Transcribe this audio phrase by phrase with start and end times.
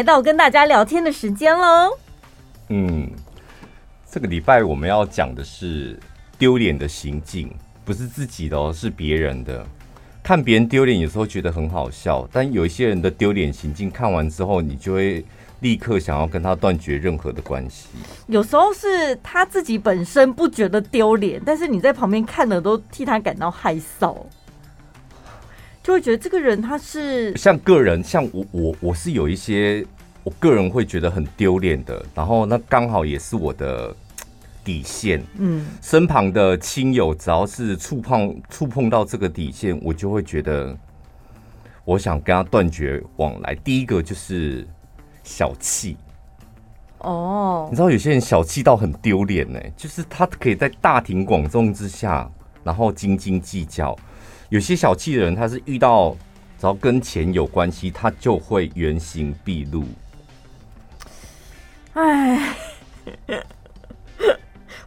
[0.00, 1.90] 来到跟大家聊天的时间喽。
[2.70, 3.06] 嗯，
[4.10, 6.00] 这个礼拜我们要讲的是
[6.38, 9.62] 丢脸的行径，不是自己的哦，是别人的。
[10.22, 15.22] 看别人丢脸，有时候觉得很好笑，但有一些人的丢脸行径，看完之后，你就会
[15.58, 17.88] 立刻想要跟他断绝任何的关系。
[18.26, 24.16] 有时候是他自己本身不觉得丢脸，但是你在旁边看了都替他感到害臊，
[25.82, 29.84] 就会觉得这个人他是像个人，像我我我是有一些
[30.22, 33.94] 我个人会觉得很丢脸的，然后那刚好也是我的。
[34.62, 40.76] 底线，嗯，身旁的亲友只要是触碰触碰到这个底线，我就会觉得，
[41.82, 43.54] 我想跟他断绝往来。
[43.54, 44.68] 第一个就是
[45.24, 45.96] 小气，
[46.98, 52.30] 哦，你知道有些人小气到很丢脸呢，就是他可以在大庭广众之下，
[52.62, 53.98] 然后斤斤计较。
[54.50, 56.10] 有些小气的人，他是遇到
[56.58, 59.84] 只要跟钱有关系，他就会原形毕露。
[62.00, 62.56] 哎。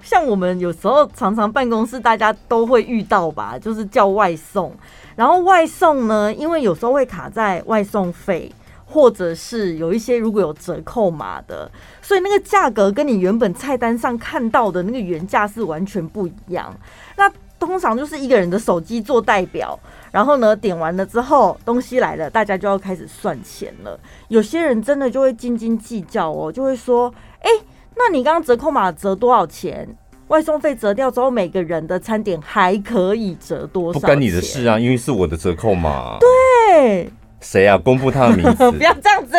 [0.03, 4.72] 像我们有时候常常办公室大家都会遇到吧，就是叫外送，
[5.16, 8.52] 然后外送呢，因为有时候会卡在外送费，
[8.86, 16.72] 或者是有一些如果有折扣码的，所以那个价格跟你原本菜单上看到的那个原价是完全不一样。
[17.16, 19.80] 那通常就是一个人的手机做代表，
[20.14, 24.00] 然后呢，点完了之后东西来了，大家就要开始算钱了。
[24.30, 27.50] 有些人真的就会斤斤计较哦，就会说，哎。
[27.95, 29.88] 那你刚刚折扣码折多少钱？
[30.30, 34.00] 外送费折掉之后，每个人的餐点还可以折多少？
[34.00, 36.17] 不干你的事啊，因为是我的折扣码。
[36.20, 37.08] 对，
[37.39, 37.77] 谁啊？
[37.77, 38.72] 公布他的名字。
[38.73, 39.36] 不要这样子。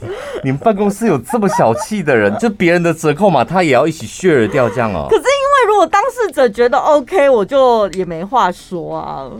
[0.44, 5.06] 你们办公室有这么小气的人，就别人的折扣码他也要一起 share 掉这样啊？
[5.08, 5.22] 可是
[5.76, 9.30] 如果当事者觉得 OK，我就也没话说啊。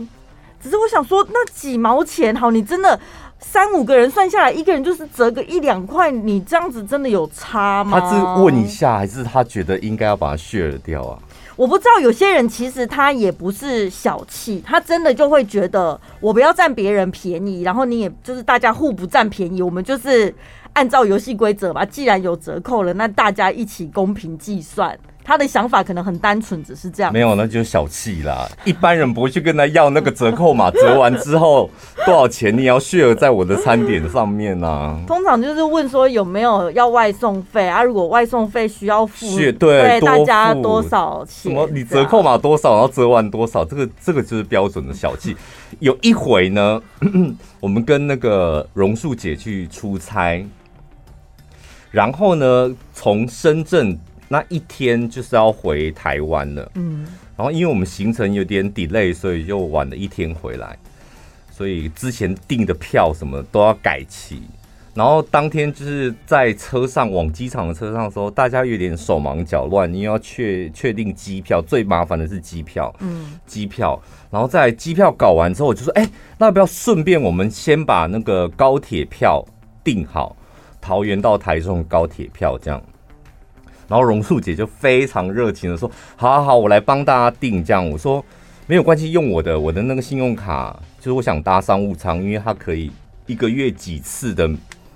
[0.61, 2.99] 只是我想说，那几毛钱好，你真的。
[3.39, 7.99] 三五个人算下来，一个人就是折个一两块，你这样子真的有差吗？
[7.99, 11.19] 他是问一下，还是他觉得应该要把它 share 掉啊？
[11.55, 20.33] 我不知道，有些人其实他也不是小气，他真的就会觉得我不要占别人便宜，然后你也就是大家互不占便宜，我们就是
[20.73, 21.85] 按照游戏规则吧。
[21.85, 24.97] 既然有折扣了，那大家一起公平计算。
[25.27, 27.11] 他的想法可能很单纯，只是这样。
[27.11, 28.49] 没有，那就是小气啦。
[28.63, 31.69] 一般人不会去跟他要那个折扣码，折完之后
[32.05, 34.97] 多少钱，你要 share 在我的餐点上面啊。
[35.05, 37.83] 通常就是问说有没有要外送费啊？
[37.83, 41.51] 如果外送费需要付，对，对大家多少钱？
[41.51, 41.67] 什么？
[41.73, 43.65] 你折扣码多少，然后折完多少？
[43.65, 45.35] 这个这个就是标准的小气。
[45.79, 46.81] 有一回呢，
[47.59, 50.47] 我们跟那个榕树姐去出差，
[51.91, 53.99] 然后呢，从深圳。
[54.29, 57.05] 那一天就是要回台湾了，嗯，
[57.37, 60.77] 然后因为我们行程有点 delay，所以就晚了一天回来，
[61.49, 64.41] 所以之前订的票什么都要改期，
[64.93, 73.97] 然后当天就是在车上往机场的车上的时候，大家有点手忙脚乱，因为要确确定机票，最麻烦的是机票，嗯，机票，
[74.29, 79.45] 然后在机票搞完之后，我就说，哎，那要不要顺便我们先把那个高铁票
[79.83, 80.35] 订好，
[80.81, 82.81] 桃园到台中高铁票这样。
[83.87, 88.23] 然后榕树姐就非常热情的说：“好好好，我来帮大家订这样。”我说
[88.67, 92.91] ：“没有关系，用我的我的那个信用卡，就是我想搭商务舱，因为它可以
[93.25, 94.47] 一个月几次的，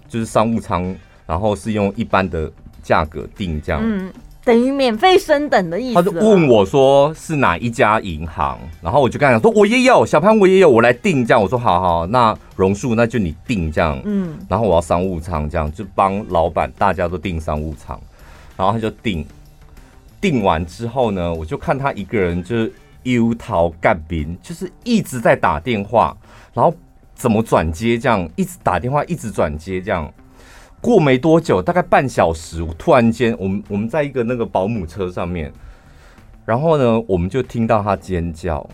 [0.09, 0.93] 就是商务舱，
[1.25, 2.51] 然后是用一般的
[2.83, 4.11] 价格订这样，嗯，
[4.43, 17.97] 等于免费升等的意思。”他就问我说：“是哪一家银行？”然后我就跟他讲说：“我也有，小潘我也有，我来订这样。”我说：“好好，那榕树那就你订这样，嗯，然后我要商务舱这样，就帮老板大家都订商务舱。”
[18.57, 19.25] 然后他就订，
[20.19, 22.73] 订完之后呢，我就看他一个人就是
[23.03, 26.15] 忧头干兵，就是一直在打电话，
[26.53, 26.73] 然后
[27.15, 30.11] 怎么转接这样，一直打电话，一直转接这样。
[30.79, 35.53] 过没多久，大概半小时，我突然间，我们我们在一个那个保姆车上面，
[36.43, 38.67] 然后呢，我们就听到他尖叫， 啊，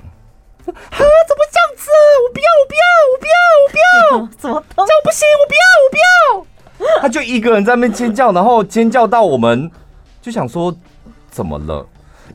[0.66, 1.92] 怎么这样子？
[2.24, 5.28] 我不要，我不要，我不要，我不要， 怎么这样不行？
[5.38, 6.57] 我不要，我不要。
[7.02, 9.70] 他就一个人在那边尖叫，然后尖叫到我们
[10.22, 10.76] 就想说
[11.30, 11.86] 怎么了？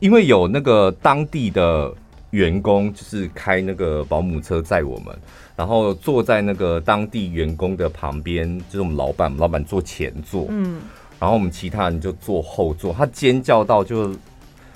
[0.00, 1.92] 因为有那个当地的
[2.30, 5.16] 员工，就是开那个保姆车载我们，
[5.54, 10.80] 然后坐在那个当地员工的旁边，就是我们老板，老板坐前座，嗯，
[11.20, 12.92] 然后我们其他人就坐后座。
[12.92, 14.12] 他尖叫到就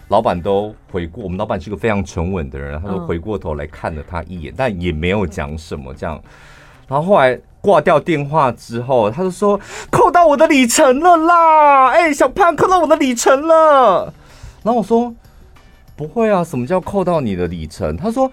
[0.09, 6.23] 老板都回过，我们老板是个非常沉稳的人，他就回过头来看了他一眼，但也没有讲什么这样。
[6.87, 7.37] 然后后来。
[7.67, 9.59] 挂掉电话之后，他就说
[9.91, 11.89] 扣到我的里程了啦！
[11.89, 14.15] 哎、小胖扣到我的里程了。
[14.63, 15.13] 然后我说
[15.97, 17.97] 不会啊，什么叫扣到你的里程？
[17.97, 18.31] 他说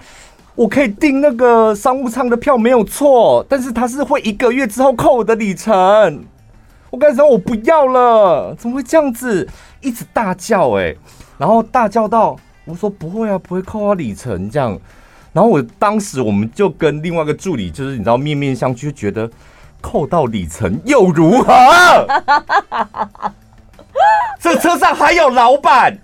[0.54, 6.24] 我可以订那个商务舱的票没有错，但是他是会一个月之后扣我的里程。
[6.92, 9.50] 我跟你说，我不要了，怎么会这样子？
[9.82, 10.96] 一直大叫哎、
[11.40, 14.80] 然后大叫到我说不会啊，不会扣到里程这样。
[15.34, 19.30] 然后我当时我们就跟另外一个助理，就是你知道面面相觑，觉得
[19.82, 21.54] 扣到里程又如何？
[24.40, 25.98] 这车上还有老板。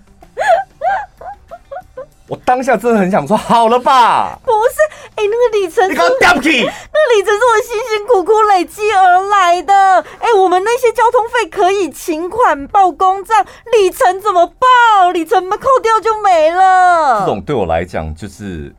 [2.26, 4.38] 我当下真的很想说，好了吧？
[4.44, 4.76] 不是，
[5.16, 6.48] 哎、欸，那个里程，你刚掉不起。
[6.50, 6.68] 那个
[7.16, 9.74] 里程是我辛辛苦苦累积而来的。
[10.20, 15.10] 哎、欸，我们那些交通费可以请款报公账，里程怎么报？
[15.10, 17.20] 里程扣掉就没了。
[17.20, 18.72] 这种对我来讲就是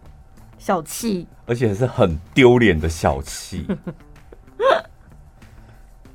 [0.61, 3.65] 小气，而且是很丢脸的小气。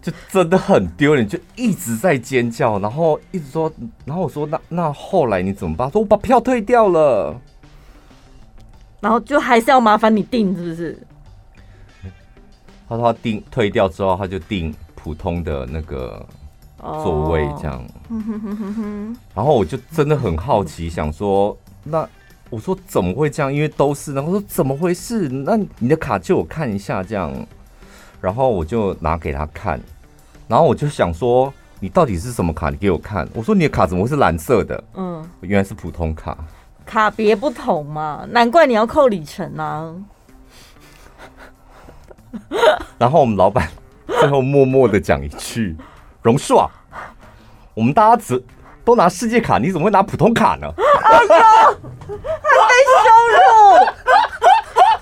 [0.00, 3.72] 就真的很丢脸，就一直在尖叫，然后一直说，
[4.04, 5.90] 然后我说那那后来你怎么办？
[5.90, 7.34] 说我把票退掉了，
[9.00, 10.96] 然后就还是要麻烦你订，是不是？
[12.88, 16.25] 他说他订退掉之后，他就订普通的那个
[16.78, 17.84] 座位这样。
[18.08, 18.16] 哦、
[19.34, 22.08] 然后我就真的很好奇，想说那
[22.48, 23.52] 我说怎么会这样？
[23.52, 25.28] 因为都是，然后说怎么回事？
[25.28, 27.32] 那你的卡借我看一下这样，
[28.20, 29.81] 然后我就拿给他看。
[30.48, 32.70] 然后我就想说，你到底是什么卡？
[32.70, 33.28] 你给我看。
[33.34, 34.84] 我说你的卡怎么会是蓝色的？
[34.94, 36.38] 嗯，原来是普通卡。
[36.84, 39.92] 卡别不同嘛，难怪你要扣里程啊。
[42.96, 43.69] 然后我们老板
[44.06, 45.76] 最后默默的讲一句
[46.22, 46.70] ：“榕树啊，
[47.75, 48.40] 我们大家只
[48.87, 51.44] 都拿世界卡，你怎么会拿普通卡呢？”哎呀，
[52.06, 52.73] 还被
[53.03, 53.38] 羞辱，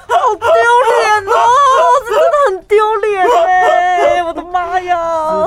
[0.09, 0.49] 好丢
[0.89, 0.97] 脸
[1.27, 1.37] 哦！
[2.09, 3.05] 这真的很丢脸
[3.47, 5.47] 哎，我的妈呀！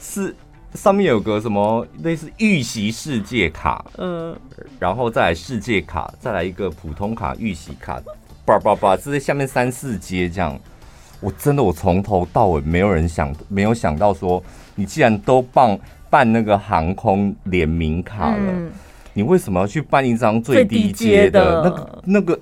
[0.00, 0.34] 是，
[0.72, 4.34] 上面有个什么类似预习世界卡，嗯，
[4.78, 8.00] 然后再来世界卡，再来一个普通卡预习卡，
[8.46, 10.58] 叭叭叭，这在下面三四阶这样。
[11.20, 14.42] 我真的我从头到尾没有人想，没有想到说，
[14.74, 15.78] 你既然都办
[16.14, 18.70] 办那个航空联名卡了，嗯，
[19.14, 22.38] 你为什么要去办一张最低阶的那个那个？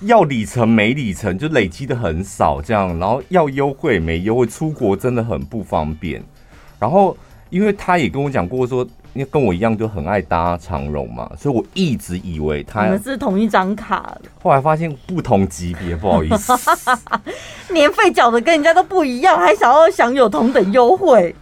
[0.00, 6.20] 要里程没里程就累积的很少，这样，然后要优惠没优惠，出国真的很不方便。
[6.80, 7.16] 然后，
[7.50, 8.82] 因为他也跟我讲过说，
[9.12, 14.16] 因为跟我一样就很爱搭长荣嘛，所以我一直以为他们是同一张卡。
[14.42, 16.54] 后来发现不同级别，不好意思，
[17.70, 21.36] 年费缴的跟人家都不一样，还想要享有同等优惠。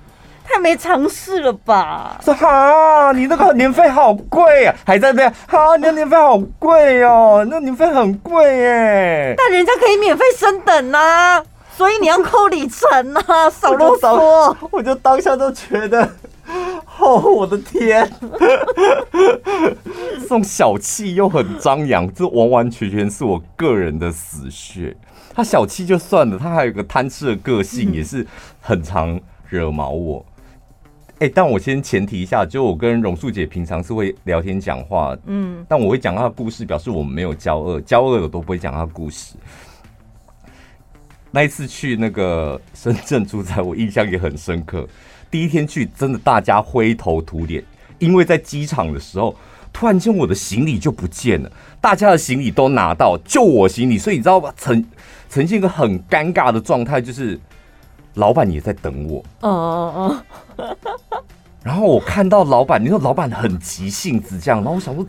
[0.51, 2.19] 太没常识了吧！
[2.25, 9.35] 说哈，你那个年费好贵啊，还在那哈，你的年费好贵哦，那年费很贵耶。
[9.37, 11.45] 但人家可以免费升等啊，
[11.77, 14.57] 所以你要扣里程啊， 少啰嗦。
[14.71, 16.03] 我就当下就觉得，
[16.99, 18.11] 哦，我的天，
[20.21, 24.97] 这种小气又很张扬，这完完全全是我个人的死穴。
[25.35, 28.27] 他小气就算了，他还有个贪吃的个性，也是
[28.61, 30.25] 很常惹毛我。
[31.21, 39.35] 哎、欸，但我先前提一下，就我跟榕树姐平常是会聊天讲话，嗯，但我会讲她的故事，表示我们没有交恶，交恶我都不会讲她的故事。
[41.33, 44.87] 那一次去那个深圳出差，我印象也很深刻。
[45.29, 47.65] 第一天去，真的大家灰头土脸，
[47.99, 49.35] 因为在机场的时候，
[49.73, 54.85] 突然间我的行李就不见了，大家的行李都拿到，就我行李，所以你知道吧，呈
[55.29, 57.37] 呈现一个很尴尬的状态，就是。
[58.15, 60.25] 老板也在等我，哦哦
[60.57, 60.77] 哦，
[61.63, 65.05] 然后我看到老板，你说老板很急性子这样，然后我想说，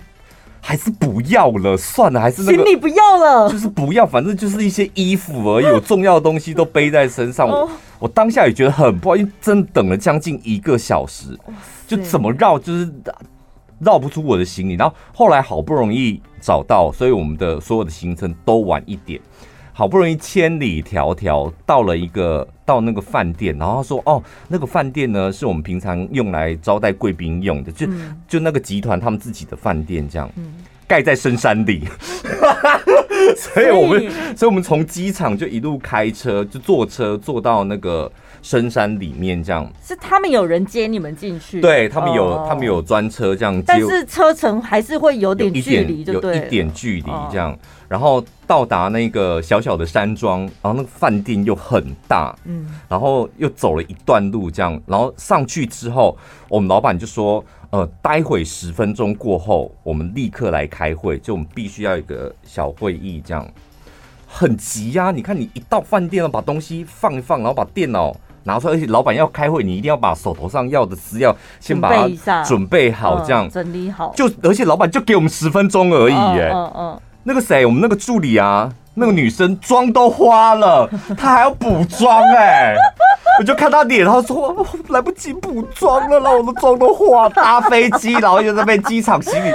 [0.60, 7.48] 还是不要了，算了，还是那个行李不要了，就是不要，反正就是一些衣服而已，有重要的东西都背在身上。
[7.48, 11.38] 我 我当下也觉得很不好，因为真等了将近一个小时，
[11.88, 12.92] 就怎么绕就是
[13.80, 19.22] 绕不出我的行李，然后后来好不容易找到，所以我们的所有的行程都晚一点。
[19.80, 30.30] 好不容易千里迢迢到了一个到那个饭店，然后他说：“哦，那个饭店呢是我们平常用来招待贵宾用的，就、嗯、就那个集团他们自己的饭店这样，
[30.86, 31.88] 盖、嗯、在深山里。
[33.38, 34.50] 所以我们所以。
[34.50, 39.72] 我们从机场就一路开车，就坐车坐到那个深山里面，这样。
[39.82, 47.58] 是他们有人接你们进去，对他们有、哦、他们有专车这样接，但是车程还是会有点距离，就对，有一点距离这样。”
[47.90, 56.16] 然后到达那个小小的山庄，然后那个饭店又很大，嗯，然后又走了一段路这样，然后上去之后，
[56.48, 63.44] 我们老板就说，呃，待会十分钟过后，我们立刻来开会，就我们必须要一个小会议这样，
[64.28, 65.12] 很急呀、啊！
[65.12, 76.52] 你看你一到饭店了，把东西放一放，然后把电脑拿出来，而且老板要开会，你一定要把手头上要的资料先把它准备好，这样、嗯、整理好，就而且老板就给我们十分钟而已，耶。
[76.54, 77.00] 嗯嗯。
[77.30, 82.76] 那个谁，我们那个助理啊，那个女生妆都花了， 她还要补妆哎。
[83.40, 87.30] 我就看她脸，然后说来不及补妆了，然后我的妆都化。
[87.30, 89.54] 搭飞机，然后又在被机场行李，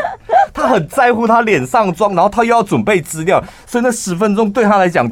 [0.55, 5.11] 她很在乎她脸上妆，然后她又要准备资料，所以那十分钟对她来讲。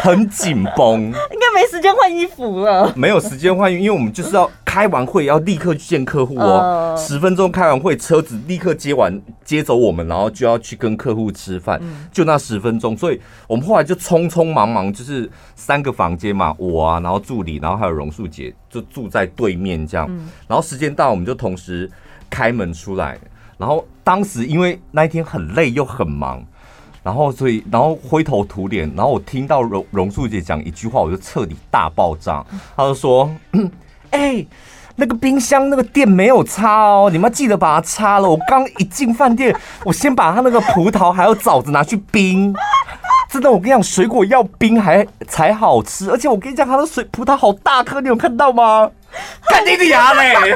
[0.00, 2.90] 很紧绷， 应该没时间换衣服了。
[2.96, 6.96] 没有时间换衣服，因为我们就是要开完会要立刻去见客户哦。
[6.98, 12.96] 十分钟开完会，车子立刻接完接走我们，然后就要去跟客户吃饭，就那十分钟。
[12.96, 20.10] 所以我们后来就匆匆忙忙，就是三个房间嘛，我啊，然后助理，然后还有榕树姐就住在对面这样。
[20.48, 21.88] 然后时间到，我们就同时
[22.28, 23.16] 开门出来。
[23.56, 26.44] 然后当时因为那一天很累又很忙。
[27.04, 28.90] 然后，所以，然后灰头土脸。
[28.96, 32.42] 然后我听到榕榕树姐讲一句话，我就彻底大爆炸。
[32.74, 33.30] 她就说
[34.14, 34.46] ：“哎、
[34.96, 38.30] 那个冰箱那个电没有插哦，你们要记得把它插了。
[38.30, 39.54] 我刚一进饭店，
[39.84, 42.54] 我先把它那个葡萄还有枣子拿去冰。
[43.28, 46.08] 真的，我跟你讲，水果要冰还才好吃。
[46.10, 48.88] 而且我跟你讲，它的水葡萄好大颗，你有看到吗？
[49.48, 50.54] 干你的牙嘞！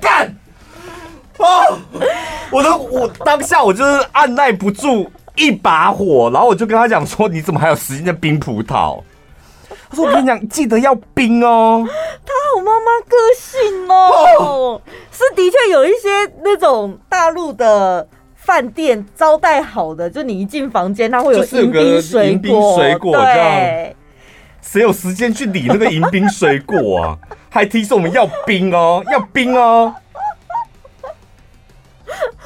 [0.00, 0.34] 干！
[1.38, 1.78] 哦，
[2.50, 9.02] 我都我当下我就是按捺不住。”一把火，然后我就跟他讲说：“你怎么还有时间在冰葡萄？”
[9.94, 11.86] 他说：“我跟你讲，记得要冰哦。”
[12.26, 14.80] 他好妈妈个性哦，
[15.12, 16.08] 是的确有一些
[16.42, 23.94] 那种大陆的饭店招待好的，就你一进房间，他会有迎宾水果，水果这样。
[24.60, 27.18] 谁有时间去理那个迎宾水果啊？
[27.48, 29.94] 还提示我们要冰哦，要冰哦。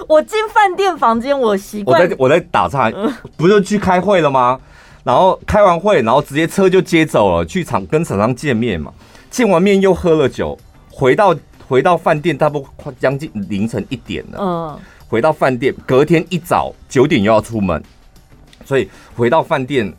[0.07, 2.01] 我进饭店房间，我习惯。
[2.01, 2.91] 我在我在打岔，
[3.37, 4.59] 不是去开会了吗？
[5.05, 8.93] 然后开完会，然后直接车就接走了，去厂跟厂商见面嘛。
[9.31, 10.59] 见完面又喝了酒，
[10.91, 11.37] 回到
[11.67, 14.39] 回到饭店，差不多快将近凌晨一点了。
[14.41, 17.83] 嗯，回到饭店，隔天一早九点又要出门，
[18.65, 19.93] 所以回到饭店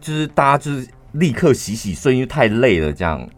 [0.00, 2.92] 就是大家就是立刻洗洗睡，因为太累了。
[2.92, 3.28] 这样，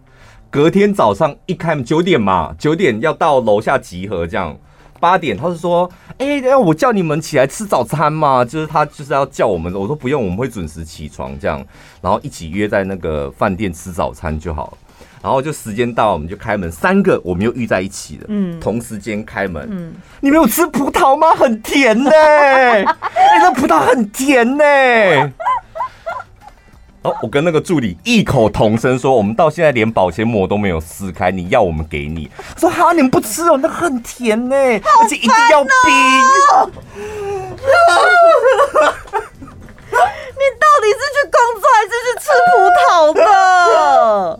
[0.50, 4.56] 隔天早上一开门九点嘛，九点要到楼下集合，这样。
[5.00, 8.44] 八点，他是说，哎、欸，要我叫你们起来吃早餐吗？
[8.44, 11.64] 就是他就是要叫我们，我说不用，我们会准时起床这样，
[12.02, 14.72] 然后一起约在那个饭店吃早餐就好了。
[15.22, 21.34] 然后就时间到，我们就开门，三个我们又遇在一起了，嗯，同时间开门，嗯，你没有吃葡萄吗？
[21.34, 25.30] 很甜呢、欸， 哎、欸，那葡萄很甜呢、欸。
[27.02, 35.70] 哦，我跟那个助理异口同声说：“我们到现在连保鲜膜都没有撕开，你要我们给你。”说：“好，你们不吃哦，那很甜呢，而且一定要冰。
[40.40, 44.38] ”你到底是去工作还是去吃葡萄的？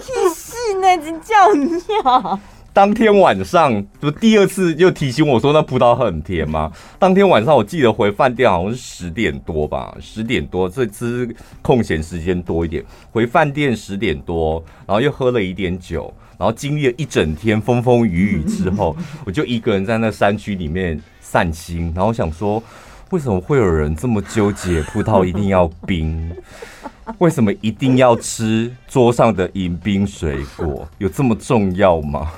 [0.00, 2.38] 气死呢， 真叫尿！
[2.76, 6.70] 当天晚上就第二次又提醒我说那葡萄很甜吗？
[6.98, 11.26] 当天晚上我记得回饭店好像是十点多吧，十点多这次
[11.62, 22.62] 空闲时间多一点，回饭店十点多，然后又喝了一点酒，然后经历了一整天风风雨雨之后， 我就一个人在那山区里面散心，然后想说
[23.10, 26.30] 为什么会有人这么纠结葡萄一定要冰？
[27.16, 30.86] 为什么一定要吃桌上的迎宾水果？
[30.98, 32.30] 有这么重要吗？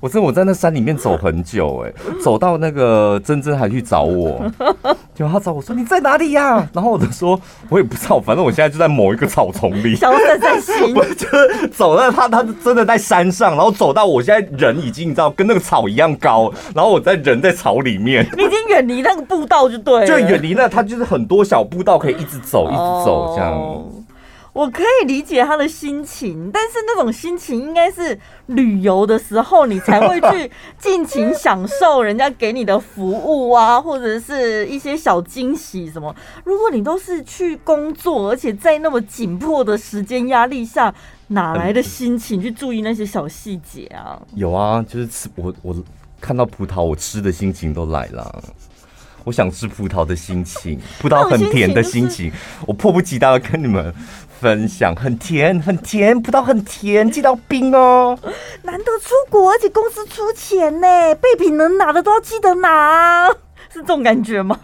[0.00, 1.92] 我真我在那山里面走很久哎，
[2.22, 4.42] 走到那个珍珍还去找我，
[5.14, 6.66] 就他找我说，你在哪里呀？
[6.72, 7.38] 然后我就说
[7.68, 9.94] 我也不知道，反正我现在就在某一个草丛里。
[9.94, 11.26] 小沈在心， 我就
[11.68, 18.26] 走到他，他真的在山上，然后走到我现在人已经你知道跟那个草一样高，然后我在人在草里面。
[18.36, 23.84] 你已经远离那个步道就对了，就远离那他就是很多小步道可以一直走一直走这样。
[24.60, 36.14] 我可以理解他的心情，但是那种心情应该是旅游的时候你才会去尽情享受人家给你的服务啊，或者是一些小惊喜什么。
[36.44, 40.94] 如果你都是去工作，而且在那么紧迫的时间压力下，
[41.28, 44.20] 哪来的心情去注意那些小细节啊？
[44.34, 45.74] 有啊，就是吃我我
[46.20, 48.42] 看到葡萄，我吃的心情都来了。
[49.22, 52.32] 我想吃葡萄的心情，葡萄很甜的心情，
[52.66, 53.94] 我迫不及待的跟你们
[54.40, 58.18] 分享，很甜很甜，葡萄很甜，寄到冰哦。
[58.62, 63.28] 难得出国，而且公司出钱呢，备品能拿的都要记得拿，
[63.70, 64.58] 是这种感觉吗？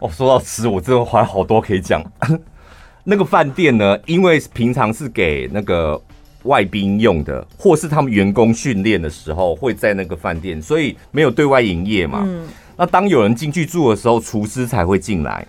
[0.00, 2.02] 哦，说到吃，我真的还好多可以讲。
[3.04, 6.00] 那个饭店呢，因为平常是给那个
[6.42, 12.24] 外宾用的，或是他们员工训练的时候会在那个饭店，所以没有对外营业嘛。
[12.26, 12.48] 嗯
[12.80, 15.44] 那当有人进去住的时候，厨师才会进来，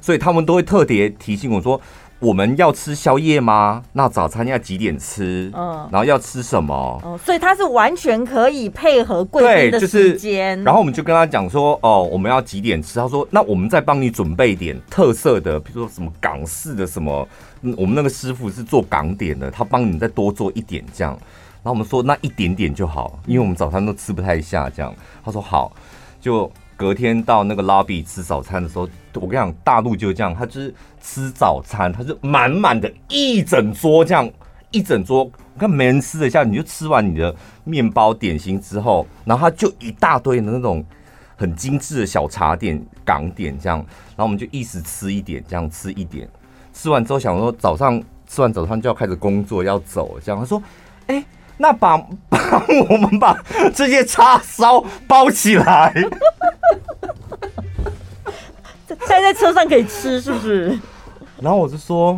[0.00, 1.78] 所以他们都会特别提醒我说
[2.20, 3.82] ：“我们要吃宵夜吗？
[3.94, 5.50] 那早餐要几点吃？
[5.54, 6.74] 嗯，然后要吃什么？
[7.02, 10.54] 哦，所以他是完全可以配合贵宾的时间。
[10.58, 12.98] 就是，然后我们就跟他讲说，哦，我们要几点吃？
[13.00, 17.26] 他说，那我们再帮你准备点特色的，比如说什么港式的什么，
[17.78, 21.12] 我们那个师傅是做港点的，他帮你再多做一点这样。
[21.62, 24.94] 然后我们说那一点点就好，因为我们早餐都吃不太下这样。
[25.24, 25.72] 他说好，
[26.20, 26.52] 就。
[26.80, 34.26] 隔天到那个 lobby 吃早餐的时候，我跟你讲，大陆就这样，他就是吃早餐，他就满满的一整桌这样，
[34.70, 40.82] 一整桌，我看没人吃得下，你就吃完你的面包点心之后，然后他就一大堆的那种
[41.36, 43.76] 很精致的小茶点、港点这样，
[44.16, 46.26] 然后我们就一时吃一点，这样吃一点，
[46.72, 50.62] 吃完之后想说早上吃完早餐就要开始工作要走，这样他说，
[51.08, 51.22] 哎。
[51.62, 51.98] 那把
[52.30, 53.36] 帮我们把
[53.74, 55.92] 这些叉烧包起来，
[59.10, 60.78] 带在车上可以吃，是不是？
[61.40, 62.16] 然后我就说，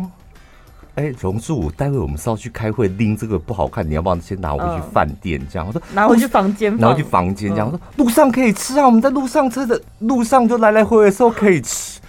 [0.93, 5.41] 哎、欸，榕树，待会我们是要去开会，拎这个不好看，你要不要先拿回去饭店？
[5.51, 7.49] 这样我说拿回去房间，拿回去房间。
[7.49, 11.99] 这样我说路上可以吃啊，我们在路上吃的路上就来来回回的时候可以吃。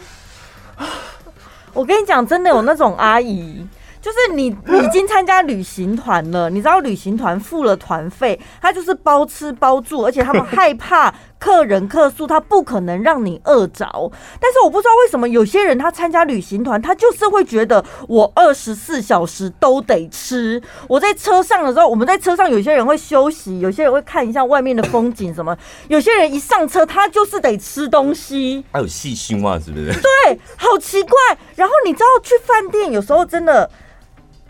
[1.72, 3.66] 我跟你讲，真的有那种阿姨。
[4.02, 11.10] 就是你已经参加旅行团了，你知道旅行团付了团费，他就是包吃包住，而且他们害怕
[11.44, 13.86] 客人客诉，他不可能让你饿着。
[14.40, 20.62] 但是我不知道为什么有些人他参加旅行团，他就是会觉得我二十四小时都得吃。
[20.88, 25.54] 我在车上的时候，我们在车上有些人会休息，有些人会看一下外面的风景什么，
[25.88, 28.64] 有些人一上车他就是得吃东西。
[28.72, 29.92] 还有细心啊是不是？
[29.92, 31.12] 对，好奇怪。
[31.56, 33.70] 然后你知道去饭店有时候真的。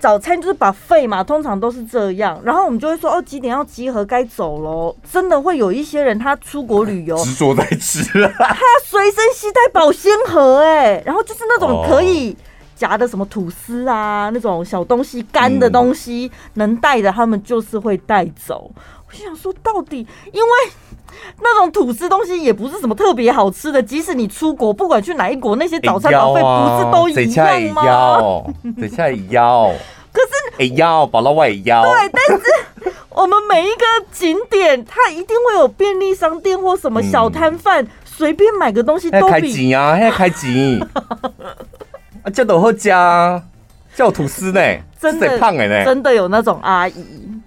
[0.04, 2.38] 早餐就是 buffet 嘛，通常都是这样。
[2.44, 4.94] 然后我们就会说，哦，几点要集合，该走喽。
[5.10, 12.36] 真的会有一些人，他出国旅游 执着在吃，他随身携带保鲜盒，哎，然后就是那种可以
[12.76, 18.70] 夹的什么吐司啊，那种小东西、干的东西能带的，他们就是会带走。
[19.08, 20.50] 我就想说，到底因为。
[21.40, 28.44] 那种吐司东西也不是什么特别好吃的，即使你出国，不管去哪一国，那些早餐消费不是都一样吗？
[28.80, 29.72] 等下也要，
[30.12, 31.82] 可是也要，宝拉外也要。
[31.82, 40.80] 对，但是 我们每一个景点，它一定会有便利商店或什么小摊贩，随、嗯、便买个东西都比开钱啊，还要开钱
[42.22, 43.42] 啊，叫都好加，
[43.94, 44.60] 叫吐司呢，
[45.00, 46.94] 真的胖哎呢，真的有那种阿姨。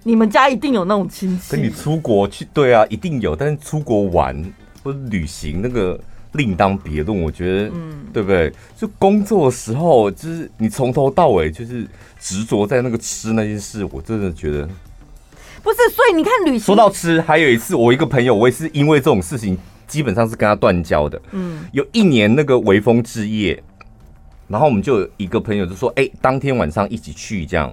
[0.08, 3.36] 你们家一定有那种亲戚，跟你出国去，对啊，一定有。
[3.36, 4.34] 但是出国玩
[4.82, 6.00] 或者旅行那个
[6.32, 8.50] 另当别论，我觉得，嗯，对不对？
[8.74, 11.86] 就工作的时候，就是你从头到尾就是
[12.18, 14.66] 执着在那个吃那件事，我真的觉得
[15.62, 15.76] 不是。
[15.94, 21.20] 所以你看旅行，说到吃，还有一次，我一个朋友，我也是因为这种事情，基本上是跟他断交的。
[21.32, 23.62] 嗯，有一年那个微风之夜，
[24.46, 27.70] 然后我们就有一个朋友就说，哎，当天晚上一起去这样，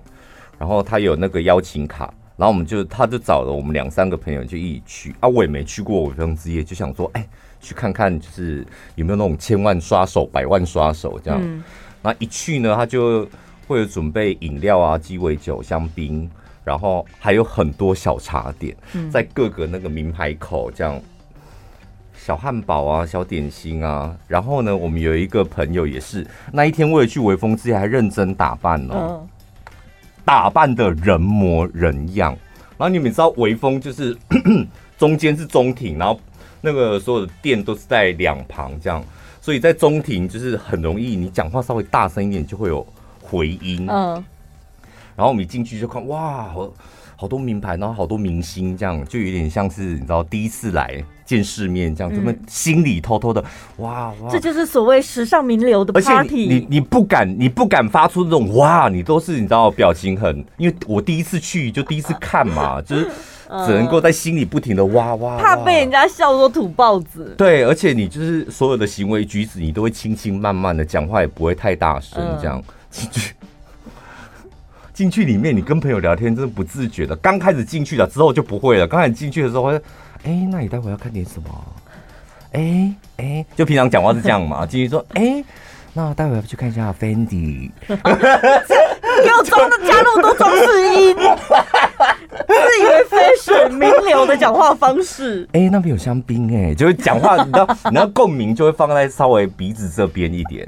[0.59, 2.13] 然后他有那个邀请卡。
[2.37, 7.25] 然后我们就，他就找了我们两三个朋友就一起去啊，我也没去过微风之夜，就想说，哎，
[7.61, 11.39] 去看看就是有没有那种千万刷手、百万刷手这样。
[11.41, 11.63] 嗯、
[12.01, 13.25] 然后一去呢，他就
[13.67, 16.29] 会有准备饮料啊、鸡尾酒、香槟，
[16.65, 18.75] 然后还有很多小茶点，
[19.09, 21.01] 在各个那个名牌口这样，
[22.17, 24.13] 小汉堡啊、小点心啊。
[24.27, 29.21] 然后呢，我们有一个朋友也是那一天为了去微风之夜，还认真打扮哦。
[29.23, 29.29] 嗯
[30.25, 32.35] 打扮的人模人样，
[32.77, 34.17] 然后你们知道微风就是
[34.97, 36.19] 中间是中庭，然后
[36.61, 39.03] 那个所有的店都是在两旁这样，
[39.39, 42.85] 所以在中庭就是很容易，你讲话稍微大声一点就会有
[43.21, 43.85] 回音。
[43.87, 44.13] 嗯，
[45.15, 46.53] 然后我们一进去就看，哇，
[47.17, 51.03] 好好多名牌，然后好多明星，这样就有点像是你知道第一次来。
[51.25, 53.43] 见世面这样，他们心里偷偷的，
[53.77, 56.45] 哇哇，这就是所谓时尚名流的 party。
[56.45, 63.09] 你你不敢，你不敢发出这种哇，你都是你知道表情很，因为我第一次去就第一次看嘛， 就是
[63.65, 67.33] 只能够在心里不停的哇哇，怕被人家笑说土包子。
[67.35, 72.63] 对，而且你就是所有的行为举止，你都会轻轻慢慢的讲话，也不会太大声，这样
[74.95, 77.13] 进去里面，你跟朋友聊天真的不自觉的。
[77.17, 79.65] 刚开始进去了之后就不会了，刚开始进去的时候。
[79.67, 81.49] 哎、欸，那你待会要看点什么？
[82.53, 84.65] 哎、欸、哎、欸，就平常讲话是这样嘛？
[84.65, 85.45] 继续说，哎、欸，
[85.93, 91.15] 那待会要去看一下 Fendi，给我装的加那么多装饰音，
[92.47, 95.47] 自以为 fashion 名流的讲话方式。
[95.51, 100.67] 哎、欸，那边有香槟哎，就是讲话，你知道， 你要共鸣就会放在稍微鼻子这边一点。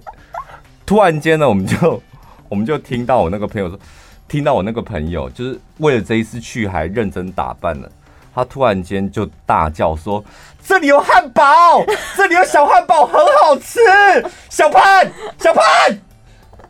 [0.85, 2.03] 突然间呢，我们就
[2.47, 3.79] 我们就听到我那个朋友说，
[4.27, 7.89] 听到我那个朋友就是为了这一次去还认真打扮了。
[8.35, 10.23] 他突然间就大叫说
[10.63, 11.43] ：“这里有汉堡，
[12.15, 13.79] 这里有小汉堡，很好吃。”
[14.47, 15.63] 小潘，小潘，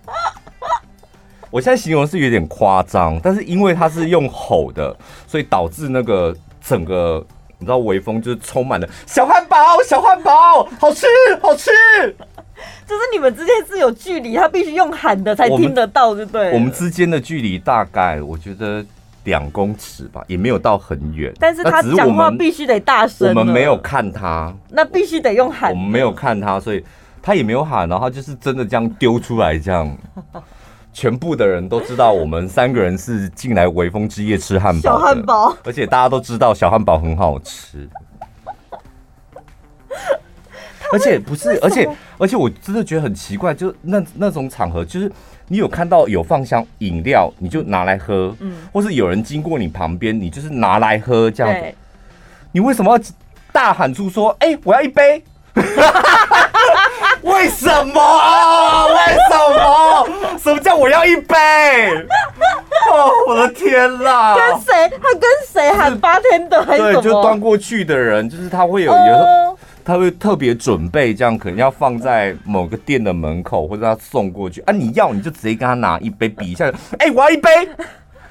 [1.51, 4.95] 我现在形容是有点夸张，但是因为它是用吼的，
[5.27, 7.25] 所以导致那个整个
[7.57, 11.05] 你知道微风就是充满了小汉堡，小汉堡，好吃，
[11.41, 11.69] 好吃。
[12.86, 16.53] 就是你们之间是有距离，他必须用喊的才听得到，对不对？
[16.53, 18.84] 我们之间的距离大概我觉得
[19.25, 21.34] 两公尺吧，也没有到很远。
[21.39, 23.30] 但是他讲话必须得大声。
[23.30, 25.71] 我们没有看他，那必须得用喊。
[25.71, 26.84] 我们没有看他，所以
[27.21, 29.97] 他也没有喊，然后就是真的这样丢出来，这样
[30.93, 34.82] 全部的人都知道我们三个人是进来微风之夜吃汉堡。
[34.82, 37.88] 小汉堡，而且大家都知道小汉堡很好吃。
[40.93, 45.12] 而且不是，而且而且我真的觉得很奇怪，就是那那种场合，就是
[45.47, 51.76] 你有看到有放箱饮料，你就拿来喝，嗯，或是有人经过你旁边，你就是拿来喝这样子，
[52.52, 53.04] 你为什么要
[53.52, 55.23] 大喊出说，哎，我要一杯？
[57.23, 58.88] 为什么？
[58.88, 58.97] 为
[59.30, 60.38] 什么？
[60.38, 61.36] 什么叫我要一杯？
[62.91, 64.36] 哦，我的天啦！
[64.36, 64.97] 跟谁？
[65.02, 66.63] 他跟谁喊八天的？
[66.65, 69.46] 对，就端过去的人，就是他会有一个。
[69.88, 74.73] 他会特别准备，这样可能要放在某个店的门口，或者他送过去啊。
[74.73, 76.65] 你要你就直接跟他拿一杯，比一下。
[77.00, 77.50] 哎、欸，我要一杯，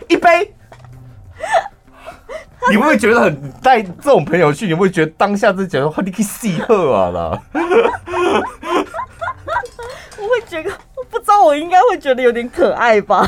[0.09, 0.55] 一杯。
[2.69, 4.66] 你会不会觉得很带这种朋友去？
[4.66, 7.42] 你会觉得当下就觉得你可以戏喝啊啦？
[10.19, 13.27] 我会觉得，我不知道，我应该会觉得有点可爱吧？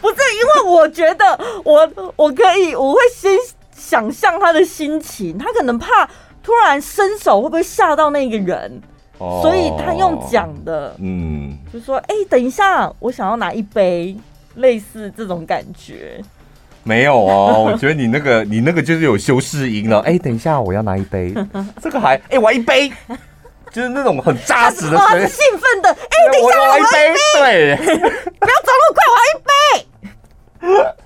[0.00, 3.30] 不是，因为我觉得我我可以，我会先
[3.72, 6.10] 想象他的心情，他可能怕。
[6.42, 8.80] 突然伸手会不会吓到那个人？
[9.18, 14.16] 哦，所以他用讲的，嗯，就说：“哎，等一下，我想要拿一杯，
[14.54, 16.20] 类似这种感觉。”
[16.82, 20.00] 没有哦， 我觉得你那个你那个就是有修饰音了。
[20.00, 21.34] 哎，等一下，我要拿一杯，
[21.82, 22.90] 这个还哎，我要一杯，
[23.70, 25.90] 就是那种很扎实的，很兴奋的。
[25.90, 25.96] 哎，
[26.32, 27.76] 等一下，我要一杯，对，
[28.40, 30.96] 不要走那么快，我要一杯。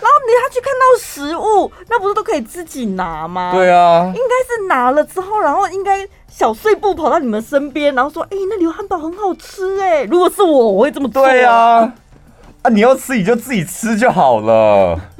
[0.00, 3.52] 然后你他去看到食物，那不是都可以自己拿吗？
[3.52, 11.26] 对啊，应该是拿了之后，然后应该小碎步跑到你们身边，然后说：“哎、欸，那里有汉堡很好吃哎！”如果是我，我会这么做。
[11.26, 11.92] 对啊，
[12.62, 15.00] 啊，你要吃你就自己吃就好了。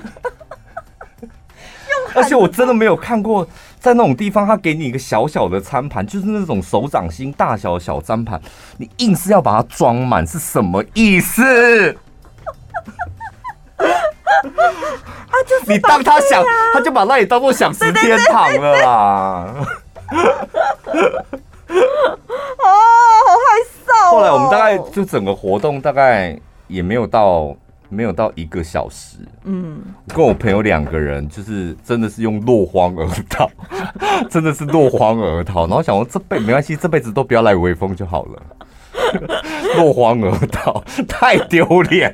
[2.14, 3.46] 而且我真的没有看过，
[3.78, 8.40] 在那种地方，他给你一个小小的餐盘，就是那种手掌心大小的小餐盘，
[8.78, 11.96] 你硬是要把它装满，是什么意思？
[15.28, 19.54] 啊，就是你当他想，他就把那里当做想食天堂了啦。
[21.68, 22.66] 哦，
[23.26, 23.46] 好害
[23.84, 24.10] 臊。
[24.10, 27.54] 后来我们大概就整个活动大概也没有到
[27.88, 29.18] 没有到一个小时。
[29.44, 29.80] 嗯，
[30.14, 33.50] 跟我朋友两个人就是真的是用落荒而逃，
[34.30, 35.66] 真的是落荒而逃。
[35.66, 38.42] 然后想说这辈没关系，这辈子都不要来微风就好了。
[39.76, 42.12] 落荒而逃，太丢脸。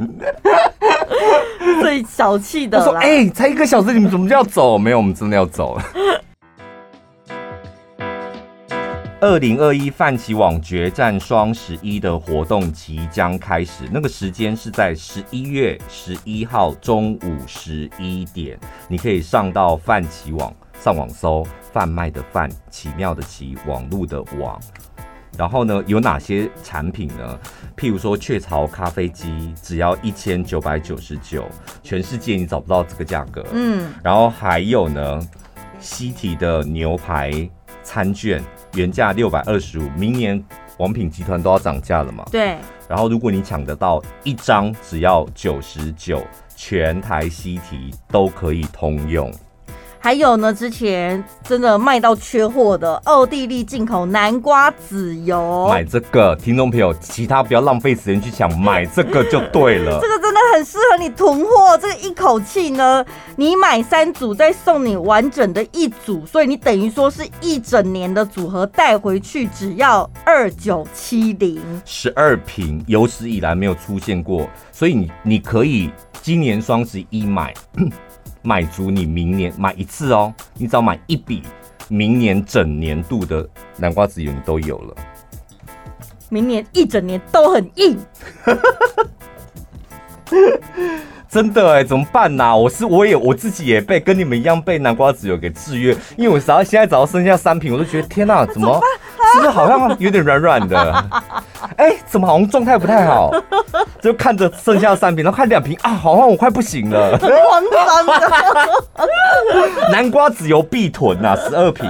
[1.81, 2.79] 最小气的。
[2.79, 4.77] 他说：“哎、才一个小时，你们怎么就要走？
[4.77, 5.85] 没有，我们真的要走了。”
[9.21, 18.59] 二零二一泛起网决战双十一的活动即将开始，那个时间是在十一月十一号中午十一点。
[18.89, 24.61] 你可以上到泛起网上网搜“贩卖的贩，奇妙的奇，网路的网”。
[25.37, 27.39] 然后呢，有哪些产品呢？
[27.77, 31.45] 譬如说雀巢咖啡机，只要一千九百九十九，
[31.83, 33.45] 全世界你找不到这个价格。
[33.53, 35.21] 嗯，然后还有呢，
[35.81, 37.33] 西提的牛排
[37.83, 38.43] 餐券，
[38.75, 40.43] 原价六百二十五，明年
[40.77, 42.25] 王品集团都要涨价了嘛？
[42.31, 42.59] 对。
[42.87, 46.23] 然后如果你抢得到一张，只要九十九，
[46.55, 49.33] 全台西提都可以通用。
[50.03, 59.99] 还有呢，之前真的卖到缺货的奥地利进口南瓜籽油，买这个，听众朋友，其他不要浪费时间去抢，买这个就对了。
[60.03, 63.05] 这个真的很适合你囤货，这个一口气呢，
[63.37, 77.55] 你买三组再送你完整的一组，所以你等于说是一整年的组合带回去只要二九七零，十二瓶，有史以来没有出现过，所以你你可以今年双十一买。
[78.43, 81.43] 买足你明年买一次哦，你只要买一笔，
[81.89, 84.95] 明年整年度的南瓜籽油你都有了。
[86.29, 87.99] 明年一整年都很硬，
[91.29, 92.57] 真的哎，怎么办呐、啊？
[92.57, 98.81] 我是我也我自己也被跟你们一样被南瓜籽油给制约，因为我只要现在只要剩下三瓶，我都觉得天哪，怎么
[99.33, 101.05] 是不是好像有点软软的？
[101.77, 103.31] 哎、欸，怎么好像状态不太好？
[104.01, 107.17] 就看着剩下三瓶，然后看两瓶啊，好像我快不行了。
[107.19, 108.31] 慌张的，
[109.91, 111.89] 南瓜籽油必囤呐，十二瓶。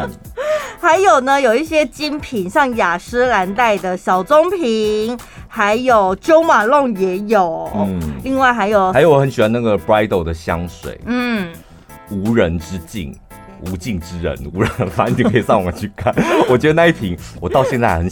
[0.80, 7.70] 还有呢，有一些精品，像雅诗兰黛的小棕瓶，还有 Jo Malone 也有。
[7.74, 11.52] 嗯，另外还有，还有我很喜欢那个 Bridal 的香水，嗯，
[12.10, 13.16] 无人之境。
[13.66, 16.14] 无尽之人，无人，反正你可以上网去看。
[16.48, 18.10] 我觉得那一瓶，我到现在很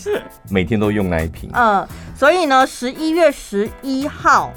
[0.49, 1.51] 每天都用那一瓶。
[1.53, 1.87] 嗯，
[2.17, 4.53] 所以呢，十一月十一号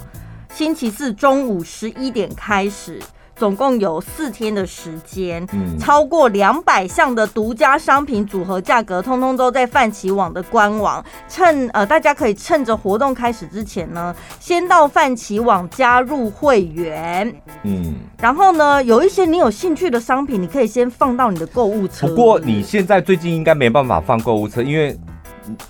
[0.54, 3.00] 星期四中午十一点开始。
[3.36, 11.04] 总共有四天的时间，嗯，超过两百项的独家商品组合价格，通通都在泛奇网的官网。
[11.28, 22.08] 趁呃，大家可以趁着活动开始之前呢，先到泛奇网加入会员，嗯，然后呢，有一些你有兴趣的商品，你可以先放到你的购物车。
[22.08, 24.98] 不过你现在最近应该没办法放购物车，因为。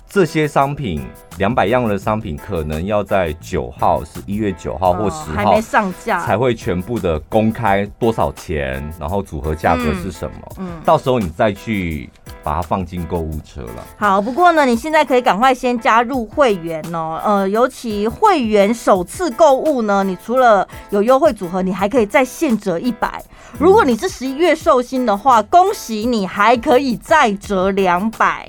[0.08, 1.04] 这些商品
[1.38, 10.36] 两百样的商品，可能要在九号，是一月九号或十号还没上架，才会全部的公开多少钱，然后组合价格是什么。
[10.58, 12.08] 嗯，到时候你再去
[12.42, 13.84] 把它放进购物车了。
[13.96, 17.20] 好，不过呢，你现在可以赶快先加入会员哦。
[17.24, 23.22] 呃，尤其会员首次购物呢，你除了有优惠组合，你还可以再现折一百。
[23.58, 28.48] 如果你是十一月寿星的话，恭喜你还可以再折两百。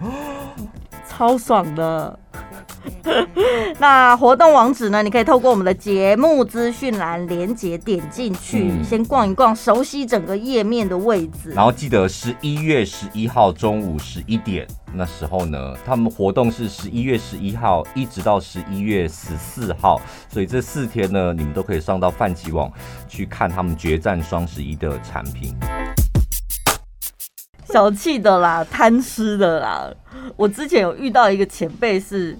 [1.08, 2.18] 超爽的！
[3.78, 5.02] 那活动网址呢？
[5.02, 11.50] 你可以透过我们的节目资讯栏连接点进去，嗯，先逛一逛，熟悉整个页面的位置。
[11.50, 22.70] 然后记得十一月十一号中午十一点，那时候呢，他们活动是十一月十一号一直到十一月十四号，所以这四天呢，你们都可以上到泛奇网
[23.08, 25.54] 去看他们决战双十一的产品。
[27.76, 29.92] 小气的啦，贪吃的啦。
[30.34, 32.34] 我之前有遇到一个前辈，是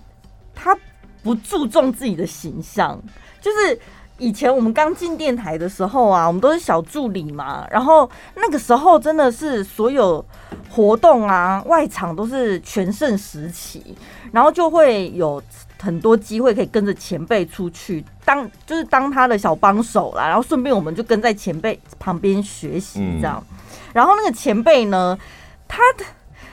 [0.55, 0.75] 他
[1.23, 2.99] 不注重自己的形象。
[3.39, 3.79] 就是
[4.17, 7.69] 以前我们刚进电台的时候啊，我们都是小助理嘛。
[7.71, 10.25] 然后那个时候真的是所有
[10.71, 13.95] 活动啊、外场都是全盛时期，
[14.33, 15.43] 然后就会有
[15.81, 20.27] 很多机会可以跟着前辈出去当，就是当他的小帮手啦。
[20.27, 23.43] 然后顺便我们就跟在前辈旁边学习这样。
[23.51, 23.57] 嗯
[23.93, 25.19] 然后那个前辈呢，
[25.67, 26.05] 他的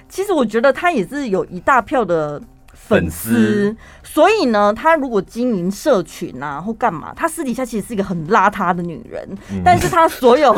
[0.07, 2.41] 其实我觉得他也是有一大票的
[2.73, 3.75] 粉丝，
[4.13, 10.56] 所以呢，她如果经营社群啊或干嘛，她私底下其实是一个很邋遢的女人，嗯、但是她所有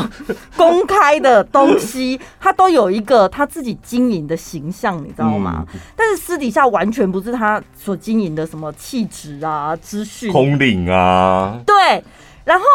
[0.58, 5.66] 公开的东西，她都有一个她自己经营的形象，你知道吗？
[5.74, 12.04] 嗯、但是私底下完全不是她所经营的什么气质啊、资讯、空灵啊，对，
[12.44, 12.66] 然后。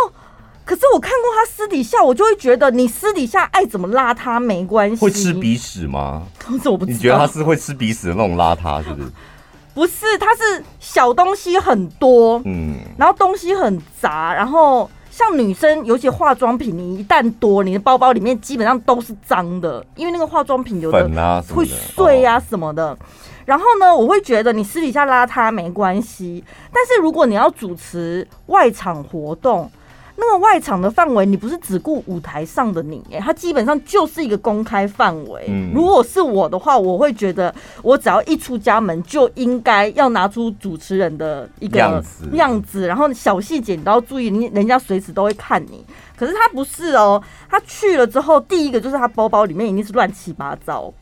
[0.63, 5.03] 可是我看过他私底下，我就会觉得你私底下爱怎么邋遢没关系。
[5.03, 6.23] 会吃鼻屎吗？
[6.39, 6.97] 可是我不知道。
[6.97, 9.11] 你觉得他是会吃鼻屎的那种邋遢，是不是？
[9.75, 22.97] 不是，它是小东西很多，嗯，然后东西很杂，然后像女生，尤其化妆品，你一旦多，你的包包里面基本上都是脏的，因为那个化妆品有的会碎啊什么的。
[23.45, 29.71] 然后呢，我会觉得你私底下邋遢没关系，但是如果你要主持外场活动。
[30.21, 35.47] 那么外场的范围，你不是只顾舞台上的你，哎，它基本上就是一个公开范围。
[35.49, 37.53] 嗯，如果是我的话，我会觉得
[37.83, 45.83] 我只要一出家门，就应该要拿出主持人的一个样子，样子，然后小细节你都要注意，你人家随时都会看你。
[46.15, 50.93] 可是他不是哦，他去了之后，第一个就是他包包里面一定是乱七八糟。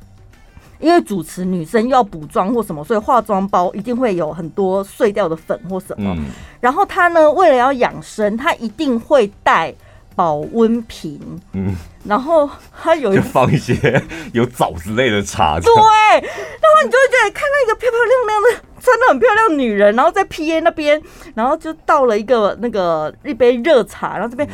[0.80, 6.14] 因为主持女生要补妆或什么，所以化妆包一定会有很多碎掉的粉或什么。
[6.16, 6.26] 嗯、
[6.60, 9.74] 然后她呢，为了要养生，她一定会带
[10.14, 11.20] 保温瓶。
[11.52, 12.48] 嗯，然后
[12.80, 13.74] 她有一就放一些
[14.32, 15.58] 有枣子类的茶。
[15.58, 21.02] 对，然后你就会觉得看到一个漂漂亮亮的、穿的很漂亮的女人，然后在 PA 那边，
[21.34, 24.48] 然后就倒了一个那个一杯热茶，然后这边。
[24.48, 24.52] 嗯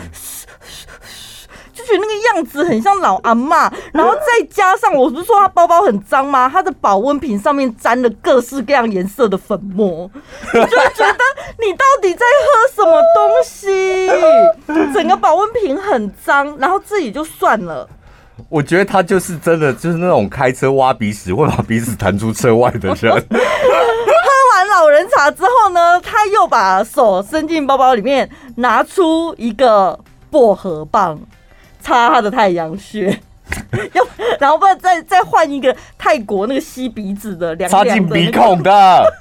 [1.84, 6.48] 就觉得那个样子很像老阿妈，然后再加上我不是说他包包很脏吗？
[6.52, 9.88] 他的保温瓶上面沾了各式各样颜色的粉末，
[10.54, 11.18] 我就觉得
[11.60, 14.08] 你到底在喝什么东西？
[14.94, 17.88] 整个保温瓶很脏，然后自己就算了。
[18.48, 23.12] 我觉得他就是真的就是那种开车挖鼻屎会把鼻屎弹出车外的人。
[23.30, 29.98] 喝完老人茶之后呢，他又把手伸进包包里面，拿出一个
[30.30, 31.18] 薄荷棒。
[31.84, 33.20] 擦他的太阳穴，
[33.92, 34.06] 要
[34.40, 38.70] 然后不然再再换一个泰国那个吸鼻子的凉凉的、那个，插进鼻孔的。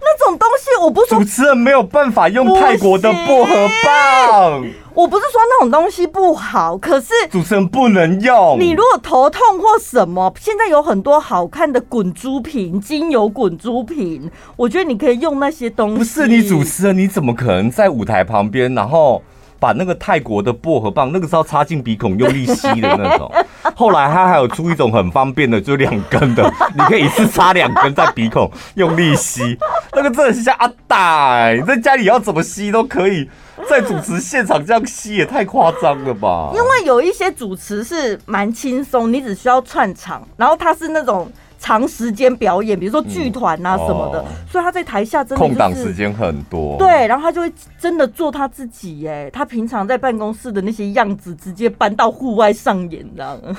[0.00, 3.54] 那种东西我不说，主持人没有办法用泰国的薄荷
[3.84, 4.64] 棒。
[4.94, 8.56] 我不是说那种东西不好，可是主持人不能用。
[8.60, 15.98] 你如果头痛或什么，现在有很多好看的滚珠瓶、精油滚珠瓶，我觉得你可以用那些东西。
[15.98, 19.22] 不是你主持人，你怎么可能在舞台旁边，然后？
[19.64, 23.32] 把那个泰国的薄荷棒，那个是要插进鼻孔用力吸的那种，
[23.74, 29.56] 后来他还有出一种很方便的，就两根的， 你可以一次插两根在鼻孔用力吸，
[29.94, 33.26] 那个真的像阿大哎，你在家里要怎么吸都可以，
[33.66, 36.50] 在主持现场这样吸也太夸张了吧？
[36.54, 41.32] 因为有一些主持是蛮轻松，你只需要串场，然后他是那种。
[41.64, 46.76] 长时间表演，比如说剧团啊什么的，嗯哦、所以他在台下真的、就是、空档时间很多。
[46.76, 47.50] 对，然后他就会
[47.80, 53.40] 真的做他自己，哎，他平常在办公室的那些样子，直接搬到户外上演，这样。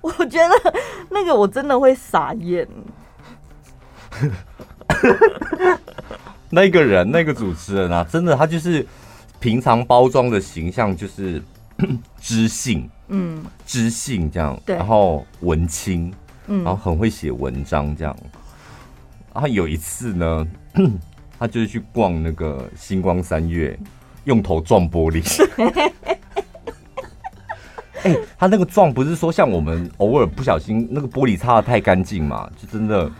[0.00, 0.54] 我觉得
[1.10, 2.66] 那个我真的会傻眼。
[6.48, 8.86] 那个人，那个主持人啊，真的，他就是
[9.38, 11.42] 平常包装的形象就是
[12.22, 12.88] 知性。
[13.08, 16.12] 嗯，知性这样，对然后文青，
[16.46, 18.16] 嗯，然后很会写文章这样。
[19.32, 20.46] 然后有一次呢，
[21.38, 23.78] 他就是去逛那个星光三月，
[24.24, 25.22] 用头撞玻璃。
[28.04, 33.10] 哎、欸，他那个撞不是说像我们偶尔不小心那个玻璃擦的太干净嘛，就真的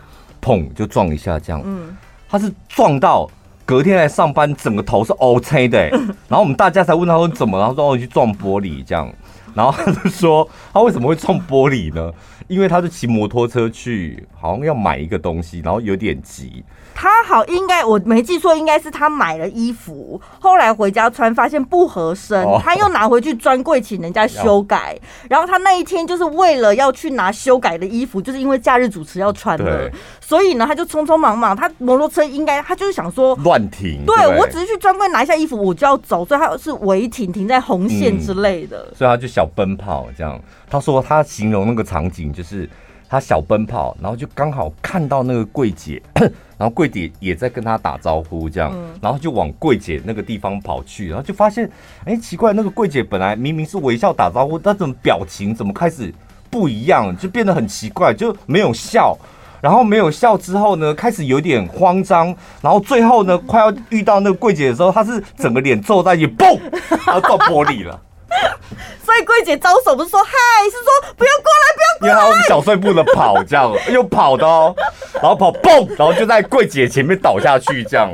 [0.41, 1.61] 砰就撞一下这样。
[1.65, 1.97] 嗯，
[2.29, 3.27] 他是撞到
[3.65, 5.89] 隔天来上班，整个头是 OK 的、欸。
[6.27, 9.11] 然后我们大家才问他说怎么，然后说我去撞玻璃这样。
[9.55, 12.13] 然后他就说，他为什么会撞玻璃呢？
[12.47, 16.63] 因为他是骑摩托车去，好像要买一个东西，然后有点急。
[16.97, 24.97] 他好，应该我没记错，应该是他买了衣服，后来回家穿发现不合身，哦、他又拿回去专柜请人家修改。
[25.29, 31.53] 然后他那一天就是为了要去拿修改的衣服，就是因为假日主持要穿的，所以呢，他就匆匆忙忙。
[31.53, 40.39] 他摩托车应该他就是想说乱停，对，对我只是去专柜拿一下衣服，我就要走，所以他是违停，停在红线之类的，嗯、所以他就小奔跑这样。
[40.69, 42.69] 他说他形容那个场景就是。
[43.07, 46.01] 他小奔跑，然后就刚好看到那个柜姐，
[46.57, 51.69] 然后柜姐也在跟他打招呼，这样，然后就往柜姐那个地方跑去，然后就发现，
[52.05, 56.13] 哎，奇怪，那个柜姐本来明明是微笑打招呼，但怎么表情怎么开始
[56.49, 59.17] 不一样，就变得很奇怪，就没有笑，
[59.61, 66.59] 然后没有笑之后呢，开始有点慌张，然后最后呢，快要遇到那个柜姐的时候，她是整个脸皱在一起，嘣，
[67.05, 68.01] 然后撞玻璃了。
[69.05, 70.31] 所以柜姐招手不是说嗨，
[70.65, 72.09] 是说不要过来，不要过来。
[72.09, 74.75] 因为他用小碎步的跑，这样又跑的哦，
[75.13, 78.09] 然后跑蹦，然后就在柜姐前面倒下去，这样。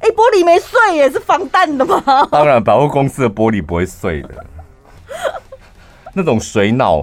[0.00, 2.02] 哎、欸，玻璃没碎耶，是防弹的吗？
[2.30, 4.28] 当然，百货公司的玻璃不会碎的。
[6.14, 7.02] 那种水脑，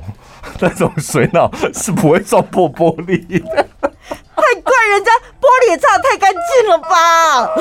[0.60, 3.68] 那种水脑是不会撞破玻璃的。
[4.36, 7.56] 太怪人家玻璃也擦得太干净了吧？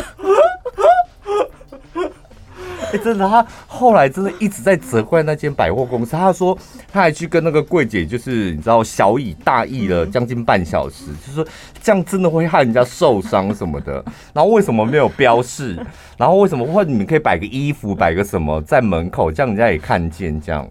[2.88, 6.12] 哎、欸，真的，他后来真的一直在责怪那间百货公司。
[6.12, 6.56] 他说
[6.90, 11.46] 他还去跟那个柜姐，就是你知道小以大意了将近半小时，就是说
[11.82, 14.02] 这样真的会害人家受伤什么的。
[14.32, 15.78] 然后为什么没有标示？
[16.16, 20.40] 然后为什么或者你们可以摆个衣服，摆个什么在门口，这样人家也看见。
[20.40, 20.66] 这样，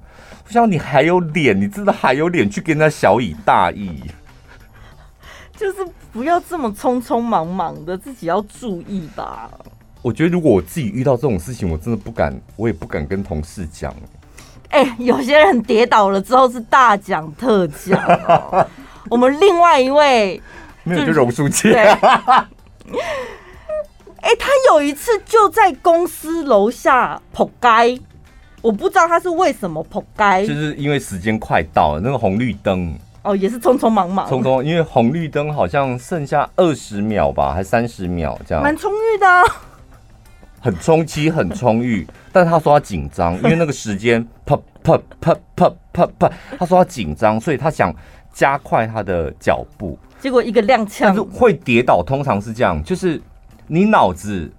[0.45, 4.01] 我想你还有脸，你真的还有脸去跟人家小以大意？
[5.55, 5.79] 就是
[6.11, 9.49] 不要这么匆匆忙忙的，自己要注意吧。
[10.07, 13.93] 我觉得如果我自己遇到这种事情，我真的不敢，我也不敢跟同事讲。
[14.69, 18.65] 哎、欸，有些人跌倒了之后是大讲特讲、喔。
[19.11, 20.41] 我们另外一位
[20.85, 21.73] 没有就榕树姐。
[21.73, 21.99] 哎、
[24.21, 27.99] 欸，他有一次就在公司楼下扑街，
[28.61, 39.43] 我不知道他是为什么扑街，就是因为时间快到了，那个红绿灯哦，也是匆匆忙忙，匆匆，因为红绿灯好像剩下二十秒吧，还三十秒这样，蛮充裕的、啊。
[40.59, 47.93] 很充气，很充裕，但是他说他紧张，因为那个时间 啪啪啪啪啪啪，他说他紧张，所以他想
[48.33, 53.21] 加快他的脚步，结果一个踉跄，就是会跌倒，通常是这样，就是
[53.67, 54.51] 你脑子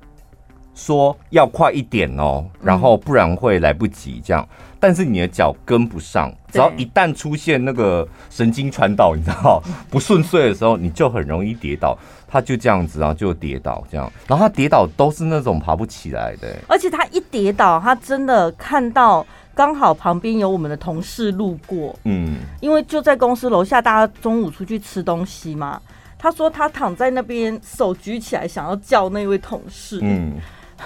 [0.75, 4.47] 说要快一点哦，然后不然会来不及这样，
[4.79, 11.99] 但是你的脚跟不上，只要一旦出现那个神经传导，你知道不顺遂的时候，你就很容易跌倒。
[12.31, 16.55] 他就这样子，然后就跌倒，这样，然后他跌倒都是那种爬不起来的。
[16.69, 25.81] 而且他一跌倒，他真的看到刚好旁边有我们的同事路过，嗯，因为就在公司楼下，大家中午出去吃东西嘛。
[26.21, 30.33] 他说他躺在那边，手举起来想要叫那位同事，嗯，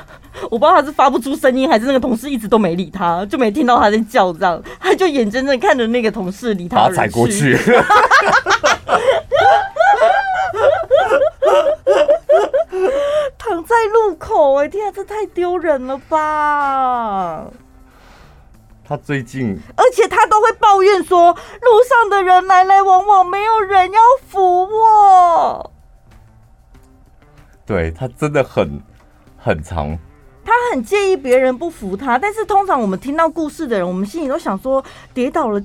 [0.51, 7.59] 我不知道他是发不出声音，还是那个同事一直都没理他，就没听到他在叫，这样，他就眼睁睁看着那个同事离他踩过去。
[13.39, 17.45] 躺在路口，哎，天啊，这太丢人了吧！
[18.85, 25.73] 他最近，而且他都会抱怨说，路上的人来来往往，没有人要扶我。
[27.65, 28.83] 对，他真的很
[29.39, 29.97] 很长，
[30.45, 34.85] 他很介意别人不扶他，但是通常我们听到故事的人，我们心里都想说，
[35.15, 35.63] 跌倒了，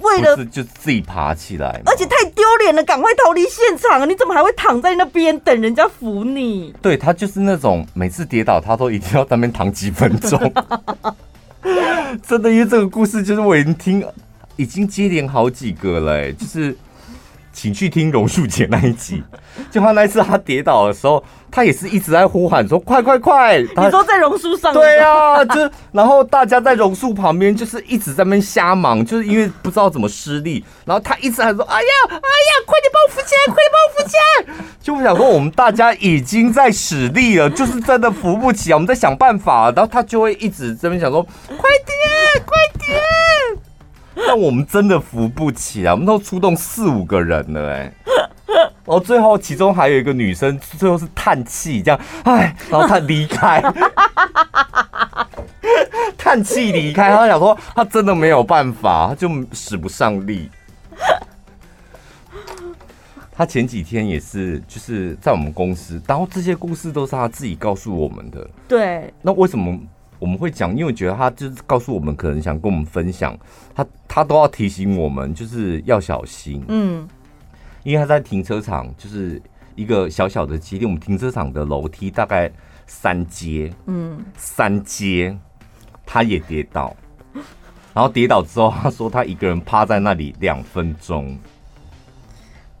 [0.00, 4.08] 为了就自己爬起来，而且太丢脸了，赶快逃离现场！
[4.08, 6.74] 你怎么还会躺在那边等人家扶你？
[6.82, 10.38] 对，他就是那种每次跌倒，他都一定要在那边躺几分钟。
[12.26, 14.04] 真的，因为这个故事就是我已经听，
[14.56, 16.76] 已经接连好几个了，欸，就是。
[17.52, 19.22] 请去听榕树姐那一集，
[19.70, 24.72] 就他那一次他跌倒的时候，他也是一直在呼喊说：“快快快！”你说在榕树上？
[24.72, 43.00] 对啊，就然后大家在榕树旁边就是一直在那边瞎忙，就是因为不知道怎么施力，然后他一直喊说：“哎呀，哎呀，快点帮我扶起来，快点帮我扶起来！”就我想说，我们大家已经在使力了，就是真的扶不起啊，我们在想办法，然后他就会一直这边想说：“快点，快点！”
[44.26, 47.92] 但我们真的扶不起啊，我们都出动四五个人了，哎，
[48.46, 53.62] 然后最后其中还有一个女生，最后是叹气这样，哎，然后她离开，
[56.18, 60.50] 叹气离开，她想说她真的没有办法，她就使不上力。
[63.32, 68.46] 她前几天也是，就是在我们公司，然后这些故事都是她自己告诉我们的。
[68.68, 69.78] 对，那为什么？
[70.20, 73.36] 我们会讲，因为觉得他就是告诉我们，可能想跟我们分享，
[73.74, 76.62] 他他都要提醒我们，就是要小心。
[76.68, 77.08] 嗯，
[77.82, 79.42] 因为他在停车场，就是
[79.74, 82.48] 一个小小的基地，我们停车场的楼梯大概
[82.86, 85.36] 三阶，嗯，三阶，
[86.04, 86.94] 他也跌倒，
[87.94, 91.36] 然后跌倒之后，他说他一个人趴在那里两分钟。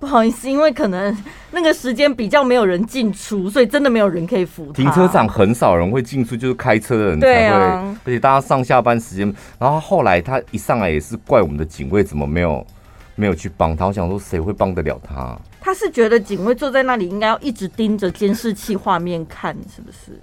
[0.00, 1.14] 不好意思，因为可能
[1.50, 4.72] 那个时间比较没有人进出，所以真的没有人可以扶他。
[4.72, 7.44] 停车场很少人会进出，就是开车的人才会。
[7.46, 12.66] 啊、而且大家上下班时间，然后后来他一上来也是怪我们的警卫怎么没有
[13.14, 13.86] 没有去帮他。
[13.86, 15.38] 我想说谁会帮得了他？
[15.60, 20.18] 他是觉得警卫坐在那里应该要一直盯着监视器画面看，是不是？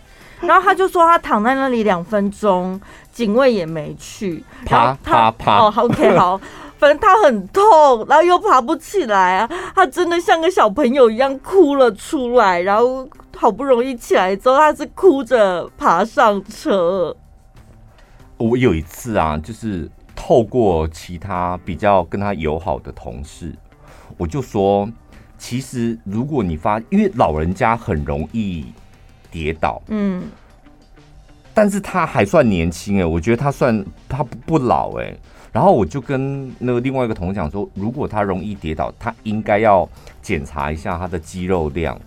[0.46, 2.78] 然后他就说他躺在那里两分钟，
[3.12, 4.44] 警卫也没去。
[4.66, 5.58] 啪啪啪！
[5.58, 6.38] 哦，OK，好。
[6.82, 9.48] 反正他很痛，然后又爬不起来啊！
[9.72, 17.16] 他真的像个小朋友一样哭了出来，然后好不容易起来之后，他是哭着爬上车。
[18.36, 23.54] 我有一次啊，就是透过其他比较跟他友好的同事，
[24.16, 24.90] 我就说，
[25.38, 28.66] 其实如果你发，因为老人家很容易
[29.30, 30.24] 跌倒，嗯，
[31.54, 35.16] 但是他还算年轻哎，我觉得他算他不不老哎。
[35.52, 39.86] 然后我就跟那个另外一个同事讲说，如果他容易跌倒，他应该要
[40.22, 42.00] 检查一下他的肌肉量，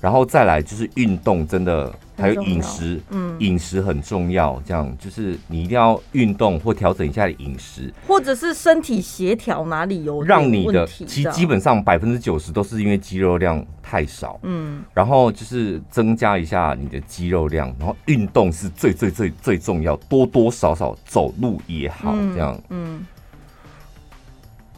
[0.00, 1.90] 然后再来就是运动，真的
[2.20, 4.60] 还有饮食，嗯，饮食很重要。
[4.64, 23.06] 这样就是你一定要运动或调整一下饮食，或者是身体协调哪里有让你的，其实基本上百分之九十都是因为肌肉量太少，嗯，然后就是增加一下你的肌肉量，然后运动是最最最最重要，多多少少走路也好，这样，嗯。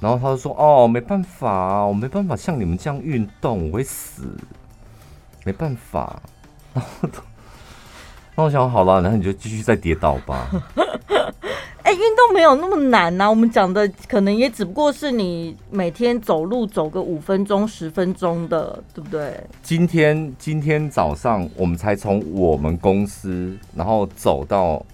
[0.00, 4.36] 然后他就说：“哦，没办法，我没办法像你们这样运动，我会死，
[5.44, 6.20] 没办法。”
[6.74, 7.08] 然后，
[8.42, 10.50] 那我想好了，然后你就继续再跌倒吧。
[11.84, 19.38] 哎运动没有那么难呐，我们讲的可能也只不过是你每天走路走个五分钟、十分钟的，对不对？
[19.62, 24.84] 今天今天早上我们才从我们公司，然后走到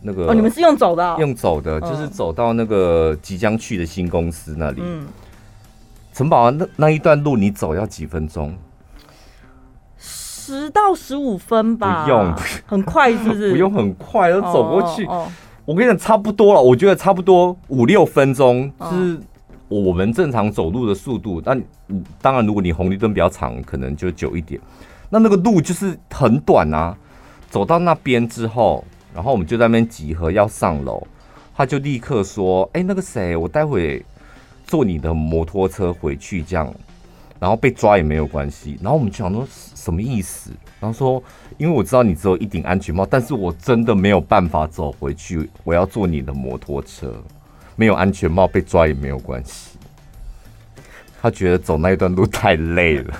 [0.00, 1.16] 那个哦，你们是用走的哦？
[1.18, 4.80] 用走的，就是走到那个即将去的新公司那里。
[4.84, 5.08] 嗯，
[6.12, 8.54] 陈宝，那那一段路你走要几分钟？
[10.46, 12.04] 十到十五分吧。
[12.04, 12.34] 不用，
[12.66, 13.50] 很快是不是？
[13.50, 15.04] 不用很快，要走过去。
[15.06, 15.32] 哦哦
[15.64, 16.62] 我跟你讲，差不多了。
[16.62, 19.18] 我觉得差不多五六分钟，就是
[19.66, 21.40] 我们正常走路的速度。
[21.40, 21.60] 但
[22.22, 24.60] 当然，如果你红绿灯比较长，可能就久一点。
[25.10, 26.96] 那那个路就是很短啊。
[27.50, 31.04] 走到那边之后，然后我们就在那边集合要上楼，
[31.56, 34.04] 他就立刻说：“哎，那个谁，我待会
[34.64, 36.72] 坐你的摩托车回去，这样，
[37.38, 40.50] 然后被抓也没有关系。”然后我们就想说什么意思？
[40.80, 41.22] 然后说。
[41.58, 45.48] 因为我知道你只有一顶安全帽，但是我真的没有办法走回去。
[45.64, 47.14] 我要坐你的摩托车，
[47.76, 49.78] 没有安全帽被抓也没有关系。
[51.22, 53.14] 他觉得走那一段路太累了。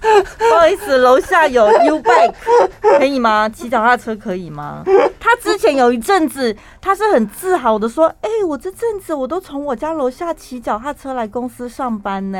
[0.38, 2.34] 不好意思，楼下有 U bike
[2.80, 3.48] 可以吗？
[3.48, 4.82] 骑脚踏车可以吗？
[5.20, 12.38] 他之前有一阵子，他是很自豪的说：“哎、欸，我这阵子我都从我家楼下骑脚踏车来公司上班呢。”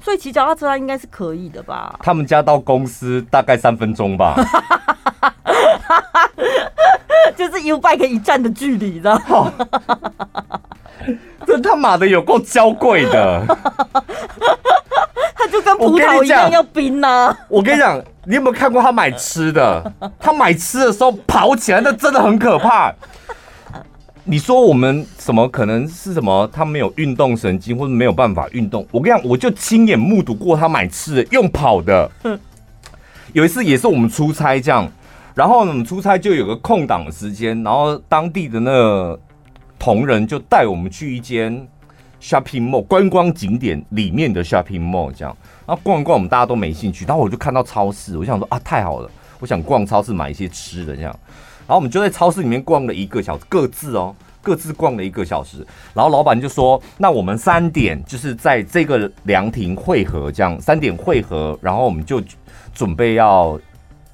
[0.00, 1.98] 所以骑脚踏车应该是可以的吧？
[2.02, 4.34] 他们家到公司大概三分钟吧，
[7.36, 9.52] 就是 U bike 一站的距离，知道吗？
[11.46, 13.44] 这他妈的有够娇贵的。
[15.38, 17.36] 他就跟葡萄一样要冰呢。
[17.48, 19.92] 我跟你讲，你有没有看过他买吃的？
[20.18, 22.92] 他买吃的时候跑起来，那真的很可怕。
[24.24, 26.46] 你说我们什么可能是什么？
[26.52, 28.86] 他没有运动神经，或者没有办法运动？
[28.90, 32.10] 我跟你讲，我就亲眼目睹过他买吃的用跑的。
[33.32, 34.86] 有一次也是我们出差这样，
[35.34, 39.18] 然后我们出差就有个空档的时间，然后当地的那个
[39.78, 41.66] 同仁就带我们去一间
[42.20, 51.16] shopping mall 观光景点里面的 shopping mall 这样，然后逛一逛，我们大家都没兴趣，然后我就看到超市，我想说啊，太好了，我想逛超市买一些吃的这样。
[51.60, 55.66] 然后我们就在超市里面逛了一个小时，各自哦，各自逛了一个小时。
[55.92, 62.22] 然后老板就说：“那我们三点就是在这个凉亭汇合，这样三点汇合，然后我们就
[62.72, 63.60] 准备要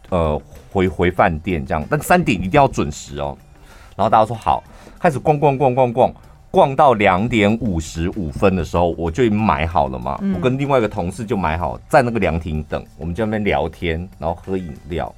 [0.09, 0.41] 呃
[0.73, 1.87] 回回饭店这样。
[1.89, 3.39] 但三点一定要准时哦。”
[3.95, 4.61] 然后大家说好，
[4.99, 6.13] 开始逛逛逛逛逛，
[6.55, 10.17] 逛到两点五十五分的时候，我就买好了嘛。
[10.33, 15.13] 我跟另外一个同事就买好，在那个凉亭等，我们就在那边聊天，然后喝饮料。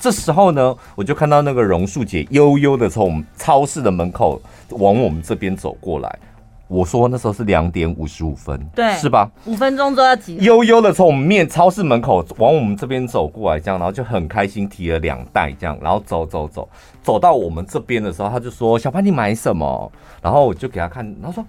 [0.00, 6.18] 这时候呢，我就看到那个榕树姐悠悠的从超市的门口往我们这边走过来。
[6.66, 9.30] 我说那时候是两点五十五分，对，是吧？
[9.44, 10.36] 五分钟都要挤。
[10.38, 16.68] 悠悠的从我们面超市门口往我们这边走过来，这样，然后就很开心提了两袋这样，然后走走走，
[17.04, 21.44] 走到我们这边的时候，他就说：“小潘，你买什么？”然后我就给他看，然后说。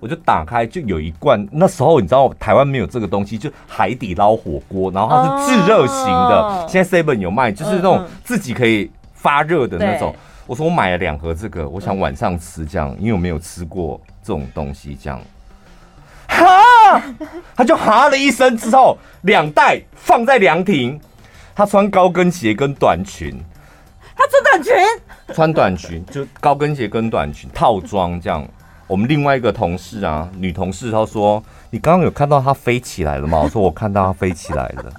[0.00, 1.48] 我就打开，就有一罐。
[1.50, 6.42] 那时候你知道台湾没有这个东西，就海底捞火锅，然后它是炙热型的。
[6.42, 6.68] Oh.
[6.70, 10.12] 现在 Seven 有卖，就是那种自己可以发热的那种。
[10.12, 10.14] Uh,
[10.46, 15.18] 我说我买了两盒这个，我想晚上吃这样，因为我没有吃过这种东西这样。
[16.28, 17.02] 哈，
[17.56, 21.00] 他就哈了一声之后，两袋放在凉亭。
[21.54, 23.42] 他穿高跟鞋跟短裙，
[24.16, 24.74] 她穿短裙，
[25.34, 28.46] 穿短裙就高跟鞋跟短裙套装这样。
[28.86, 34.92] 我们另外一个同事啊，女同事，她说：“你刚刚有看到她飞起来了吗？”我说：“我看到她飞起来了，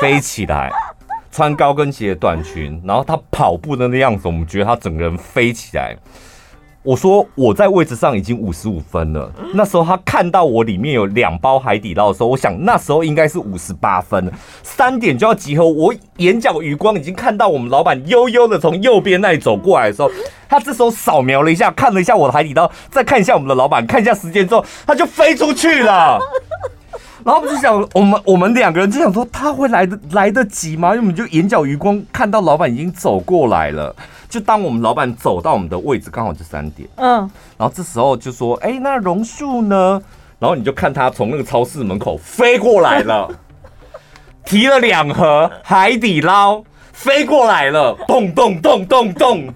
[0.00, 0.70] 飞起来，
[1.30, 5.96] 穿高跟鞋、短裙，然后她跑步的那样子，我们觉得她整个人飞起来。”
[6.82, 9.30] 我说我在位置上已经五十五分了。
[9.52, 14.32] 那时候他看到我里面有两包海底捞的时候，我想那时候应该是五十八分。
[14.62, 20.10] 三点就要集合，我眼角余光已经看到我们老板悠悠的从右边那里走过来的时候，
[20.48, 26.18] 他这时候扫描了一下，看了一下我的海底捞，再看一下我们的老板，看一下时间之后，他就飞出去了。
[27.22, 30.88] 然后我们就想，我们我们两个人就想说，他会来得来得及吗？
[30.88, 33.94] 因为我们就眼角余光看到老板已经走过来了。
[34.30, 36.88] 就当我们老板走到我们的位置，刚好就三点。
[36.94, 37.28] 嗯，
[37.58, 40.00] 然后这时候就说：“哎，那榕树呢？”
[40.38, 43.28] 然后你就看他从那个超市门口飞过来了，
[44.46, 46.62] 提了两盒海底捞
[46.92, 49.52] 飞过来了，咚咚咚咚咚，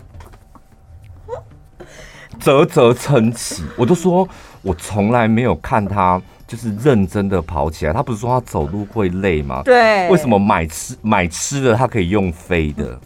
[2.40, 3.62] 啧啧称奇。
[3.76, 4.28] 我都说
[4.60, 7.92] 我从来没有看他就是认真的跑起来。
[7.92, 9.62] 他不是说他走路会累吗？
[9.64, 12.98] 对，为什么买吃买吃的他可以用飞的？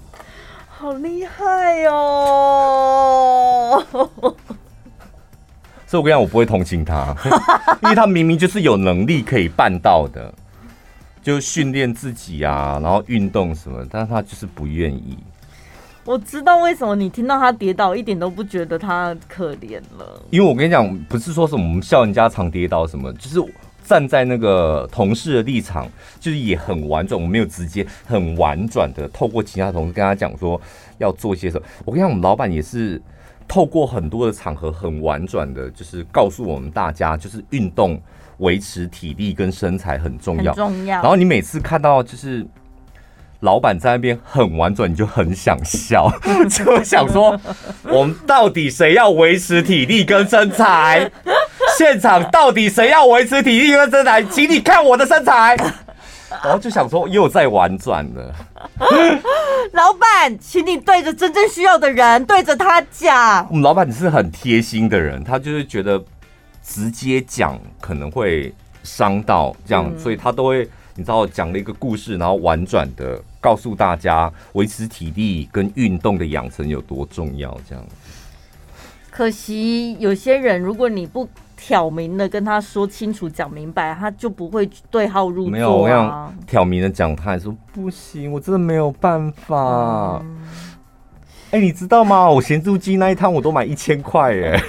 [0.78, 3.84] 好厉害哦！
[5.84, 7.12] 所以我跟你讲，我不会同情他，
[7.82, 10.32] 因为他明明就是有能力可以办到的，
[11.20, 15.18] 就训练自己啊，然后运动什么，但是他就是不愿意。
[16.04, 23.40] 我知道为什么你听到他跌倒一点都不觉得他可怜了，因为我跟你讲，不是说什么我们笑人家常跌倒什么，就是。
[23.88, 25.88] 站在那个同事的立场，
[26.20, 30.60] 就是也很婉转，我没有直接很婉转的透过其他同事跟他讲说
[30.98, 31.66] 要做些什么。
[31.86, 33.00] 我跟你讲，我们老板也是
[33.48, 37.98] 透过很多的场合很婉转的，就是告诉我们大家，就是运动
[38.38, 41.00] 维持体力跟身材很重要，重要。
[41.00, 42.46] 然后你每次看到就是
[43.40, 46.12] 老板在那边很婉转，你就很想笑，
[46.50, 47.40] 就想说
[47.84, 51.10] 我们到底谁要维持体力跟身材？
[51.78, 54.20] 现场到底谁要维持体力跟身材？
[54.26, 55.56] 请你看我的身材。
[56.42, 58.34] 然后就想说又在婉转了。
[59.72, 63.46] 老板，请你对着真正需要的人，对着他讲。
[63.48, 66.02] 我们老板是很贴心的人，他就是觉得
[66.64, 68.52] 直接讲可能会
[68.82, 77.56] 伤到这样，所以他都会你知道讲了一个故事，然后婉转的告诉大家维持体力跟运动的养成有多重要。
[77.68, 77.84] 这样。
[79.10, 81.28] 可惜有些人，如果你不。
[81.60, 85.50] 挑明的跟他说清楚、讲明白，他就不会对号入座啊。
[85.50, 90.16] 没有，我想挑明的讲，他还说不行，我真的没有办法。
[90.16, 90.38] 哎、嗯，
[91.50, 92.30] 欸，你知道吗？
[92.30, 94.62] 我咸猪鸡那一趟我都买一千块哎。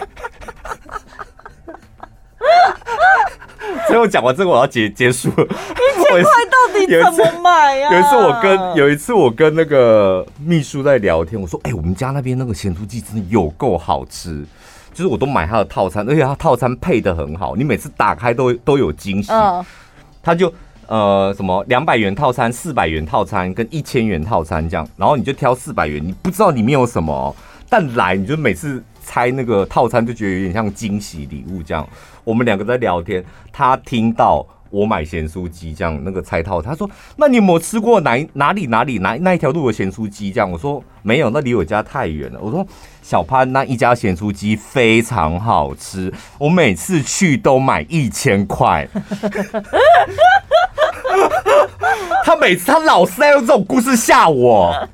[3.87, 5.43] 所以我讲完这个，我要结结束了。
[5.43, 7.93] 一千块到底怎么买呀？
[7.93, 14.43] 有一次我跟有一次我跟那个秘书在聊天，我说：“哎、欸，我们家那边那个咸猪鸡真的有够好吃。”
[14.99, 19.31] 就是我都买他的套餐，而且他套餐配的很好，你每次打开都都有惊喜。
[19.31, 19.65] 嗯，
[20.21, 20.53] 他就
[20.87, 27.33] 呃什么两百元套餐、四百元套餐跟一千元套餐这样，然后你就挑四百元，你不知道里面有什么，
[27.69, 31.87] 但来你就每次拆那个套餐就觉得有点像惊喜礼物这样。
[32.25, 33.23] 我们两个在聊天，
[33.53, 34.45] 他听到。
[34.69, 42.65] 我买咸酥鸡这样，那个菜套，他说：“那你有没有吃过哪哪里哪里哪那一条路的咸酥鸡？”这样我说：“没有，那离我家太远了。”我说
[43.01, 48.87] ：“小潘那一家咸酥鸡非常好吃，我每次去都买一千块。
[52.23, 54.87] ”他每次他老是在用这种故事吓我。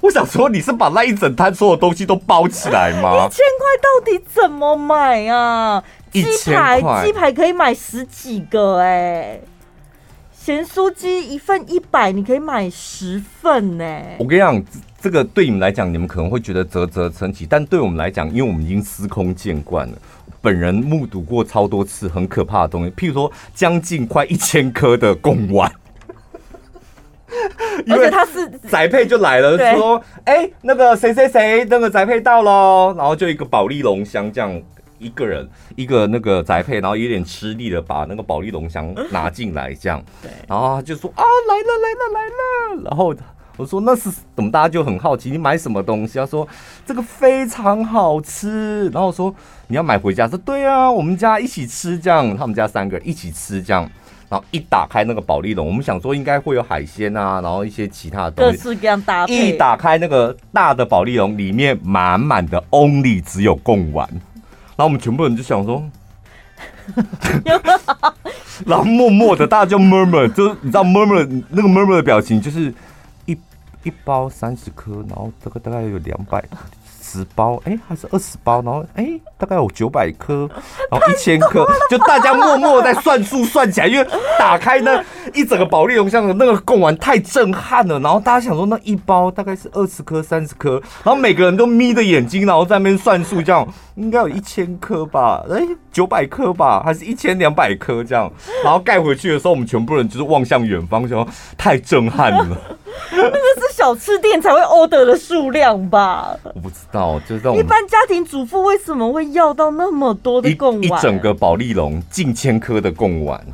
[0.00, 3.26] 我想说，你是把那一整摊所有东西都包起来吗？
[3.26, 5.82] 一千块到底怎么买啊？
[6.22, 9.42] 鸡排，鸡排可以买十几个哎、欸，
[10.32, 14.16] 咸酥鸡一份一百，你可以买十份呢、欸。
[14.18, 14.64] 我跟你讲，
[15.00, 19.98] 这个对你们来讲，你们可能会觉得啧啧称奇，但对我们来讲，因为我们已经司空见惯了，
[20.40, 25.70] 本人目睹过超多次很可怕的东西，譬如说将近快一千颗的贡丸，
[27.88, 34.62] 而且他是 宅配就来了，说哎、欸，那个谁谁谁，那个宅配到喽，然后就一个保利龙箱这样。
[34.98, 43.14] 一个人一个那个宅配，然后有点吃力的把那个保利龙箱拿进来，这样， 对，然后他就说啊来了来了来了，然后
[43.56, 44.50] 我说那是怎么？
[44.50, 46.18] 大家就很好奇，你买什么东西？
[46.18, 46.46] 他说
[46.84, 49.34] 这个非常好吃，然后我说
[49.68, 50.28] 你要买回家？
[50.28, 53.90] 说对啊，我们家一起吃这样，他们家三个人一起吃这样，
[54.28, 59.34] 然后一打开那个保利龙，我们想说应该会有海鲜啊，然后一些其他的东西，各式各样搭配。
[59.34, 64.06] 一打开那个大的保利龙，里面满满的 only 只有贡丸。
[64.76, 65.82] 然后我们全部人就想说，
[68.66, 72.72] 然后默默的大家叫 murmur，就是你知道 murmur 那个 murmur 的表情，就是
[73.24, 73.36] 一
[73.82, 76.44] 一包三十颗，然后这个大概有两百。
[77.06, 80.48] 十包哎、欸，还是二十包，然后哎、欸，大概有九百颗，
[80.90, 84.06] 然后一千颗，就大家默默在算数算起来，因为
[84.38, 85.02] 打开那
[85.32, 95.44] 一整个保利龙箱的那个贡丸太震撼了，然后大家想说那一包大概是二十颗、三十颗，然后每个人都眯着眼睛，然后在那边算数，这样应该有一千颗吧？
[95.50, 96.82] 哎、欸，九百颗吧？
[96.84, 98.30] 还是一千两百颗这样？
[98.64, 101.26] 然后盖回去的时候，我们全部人就是望向远方，说
[101.56, 102.56] 太震撼了。
[103.12, 106.36] 那个是小吃店才会 order 的数量吧？
[106.54, 110.82] 我不知道，就是一般家庭主妇为什么会要到那么多的贡丸？
[110.82, 113.44] 一整个保利龙近千颗的贡丸，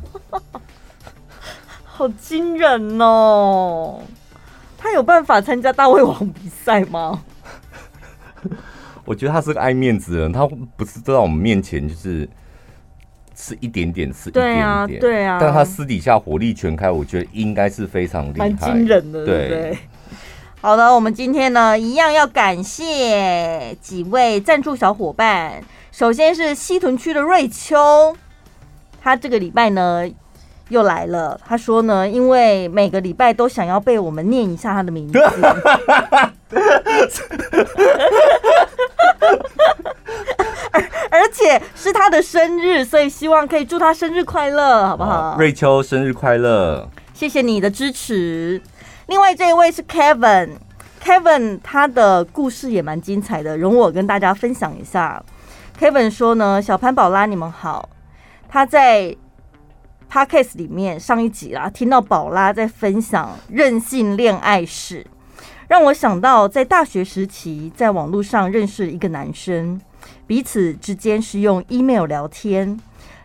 [1.83, 3.99] 好惊人哦！
[4.77, 7.21] 他有办法参加大胃王比赛吗？
[9.05, 12.27] 我觉得他是个爱面子的人，他不是在我们面前就是。
[13.43, 15.37] 吃一点点，是一点点，对啊，对啊。
[15.41, 19.77] 但他私底下火力全开，我觉得应该是非常厉害，蛮惊人的，对。
[20.61, 25.61] 好的，我们今天呢，一样要感谢几位赞助小伙伴。
[25.91, 28.15] 首先是西屯区的瑞秋，
[29.01, 30.09] 他这个礼拜呢
[30.69, 31.39] 又来了。
[31.45, 35.19] 他说呢，因为每个礼拜都想要被我们念一下他的名字。
[41.11, 45.37] 而而且是他的生日，所以希望可以祝他生日快乐，好不好？
[45.37, 46.89] 瑞秋生日快乐！
[47.13, 48.61] 谢谢你的支持。
[49.07, 55.23] 另外这一位是 Kevin，Kevin 他的故事也蛮精彩的，容我跟大家分享一下。
[55.79, 57.87] Kevin 说呢，小潘宝拉你们好，
[58.49, 59.15] 他在
[60.13, 65.03] Podcast 里面上一集啦，听到宝拉在分享任性恋爱史。
[65.67, 69.81] 让我想到，在大学时期，在网络上认识一个男生，
[70.27, 72.79] 彼此之间是用 email 聊天，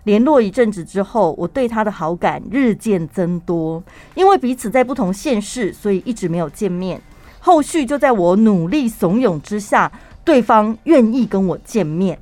[0.05, 3.85] 联络一阵子之后，我对他的好感日渐增多。
[4.15, 6.99] 因为彼此在不同县市，所以一直没有见面。
[7.41, 9.93] 后续就在我努力怂恿之下，
[10.25, 12.19] 对方愿意跟我见面。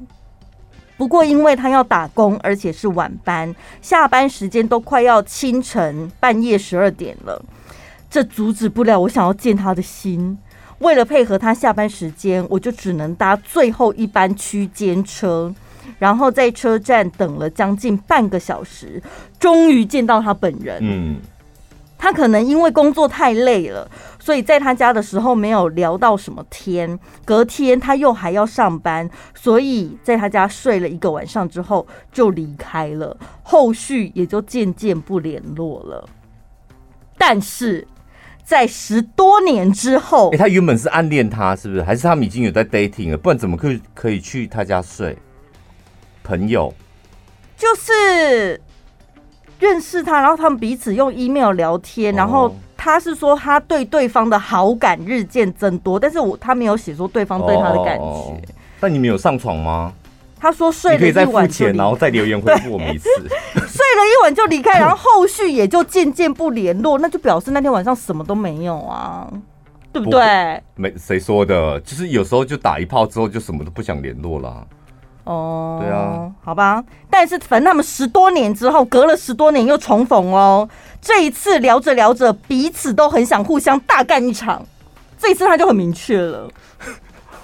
[0.97, 7.45] 不过，因为他要打工，而且是晚班，下班时间都快要清晨半夜十二点了。
[8.09, 10.39] 这阻止不了我想要见他的心。
[10.79, 15.55] 为了配合他下班时间，我就只能搭最后一班区间车，
[15.99, 19.03] 然后在车站等了将近半个小时，
[19.39, 20.79] 终于见到他本人。
[20.81, 21.17] 嗯，
[21.99, 26.99] 他可能因为工作太累了，所以在他家的时候没有聊到什么天。
[27.25, 36.09] 隔天他又还要上班，所以在他家睡了一个晚上之后就离开了，后续也就渐渐不联络了。
[37.17, 37.87] 但是。
[38.45, 41.83] 在十多年之后，哎、欸，他原本是暗恋他，是不是？
[41.83, 43.19] 还是他们已经有在 dating 了？
[43.19, 45.19] 不然怎么可以可以去他家睡？
[46.23, 46.73] 朋友
[47.57, 48.61] 就是
[49.59, 58.43] 认识他，然后他们彼此用 email 聊天，然后他是说他对对方的好感日渐增多，但是我他没有写说对方对他的感觉。
[58.81, 59.93] 那你们有上床吗？
[60.39, 63.09] 他说睡了一晚，可以再付钱，然后再留言回复我们一次。
[63.55, 69.27] 睡了一晚就离开，然后后续也就渐渐不联络，那就表示那天晚上什么都没有啊，
[69.91, 70.63] 对不对？
[70.75, 74.67] 不没谁说的，就是有时候就打一炮之后就什么都不想联络了。
[75.27, 80.69] 哦，对啊，好吧，但是反正他们十多年之后，隔了十多年又重逢哦。
[81.03, 84.65] 这一次聊着聊着，彼此都很想互相大干一场。
[85.19, 86.49] 这一次他就很明确了，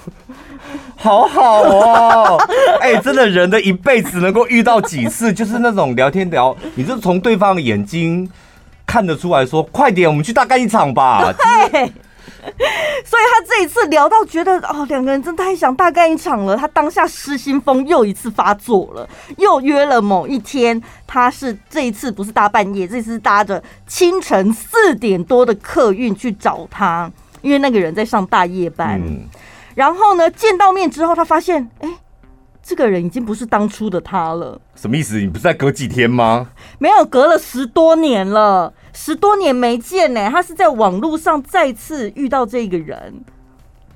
[0.96, 2.38] 好好哦，
[2.80, 8.30] 哎、欸，真的人的一辈子能够遇到几次， 就是那种聊天聊，你就从对方的眼睛
[8.86, 11.32] 看得出来说，快点，我们去大干一场吧。
[11.72, 11.92] 对。
[13.04, 16.56] 所以他这一次聊到觉得哦，两个人真太想大干一场了。
[16.56, 20.80] 他当下失心疯又一次发作了，又约了某一天。
[21.06, 27.10] 他是这一次不是大半夜，这次是搭着清晨四点多的客运去找他，
[27.42, 29.00] 因为那个人在上大夜班。
[29.00, 29.28] 嗯、
[29.74, 31.88] 然后呢，见到面之后，他发现哎，
[32.62, 34.60] 这个人已经不是当初的他了。
[34.76, 35.18] 什么意思？
[35.20, 36.48] 你不是在隔几天吗？
[36.78, 38.72] 没有，隔了十多年了。
[38.94, 43.24] 十多年没见呢，他是在网络上再次遇到这个人，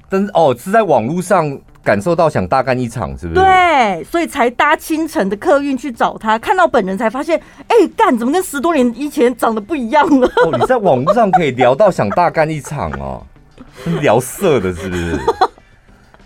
[0.08, 3.40] 但是哦，是在网络上感受到想大干一场，是不是？
[3.40, 10.26] 对，所以才搭清晨的客运去找他，看到本人才发现，哎，干怎么跟十多年以前长得不一样了？
[10.44, 13.22] 哦，你在网络上可以聊到想大干一场哦，
[14.00, 15.18] 聊色的，是不是？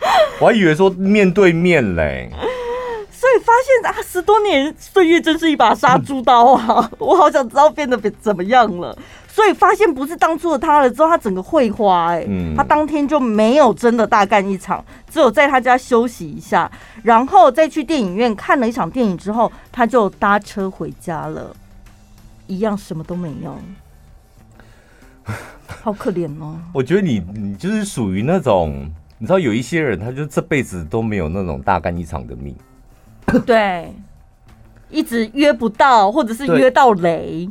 [0.40, 2.30] 我还以为说面对面嘞。
[3.11, 6.90] 所以发现啊，十多年岁月真是一把杀猪刀啊！
[6.98, 8.96] 我好想知道变得怎么样了。
[9.28, 12.26] 所以发现不是当初的他了之后，他整个会花哎，
[12.57, 16.70] 他当天就没有真的大干一场，只有在他家休息一下，
[17.03, 21.55] 然后再去电影院看了一场电影之后，他就搭车回家了，
[22.46, 23.57] 一样什么都没有，
[25.82, 26.59] 好可怜哦。
[26.72, 28.90] 我觉得你你就是属于那种，
[29.22, 32.56] 你知道有一些人，他就这辈子都没有那种大干一场的命。
[33.44, 33.92] 对，
[34.88, 37.46] 一直约不到，或者是约到雷。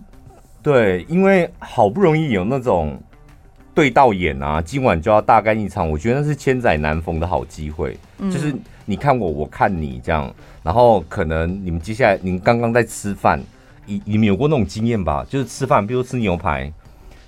[0.63, 2.99] 对，因为好不容易有那种
[3.75, 7.95] 对到眼啊，今晚就要大干一场，我觉得那是千载难逢的好机会。
[8.17, 8.51] 嗯、就是
[8.85, 13.39] 你看我，我看你这样，然后可能你们接下来，你们刚刚在吃饭，
[13.85, 15.23] 你你们有过那种经验吧？
[15.29, 16.73] 就是吃饭，比如吃牛排。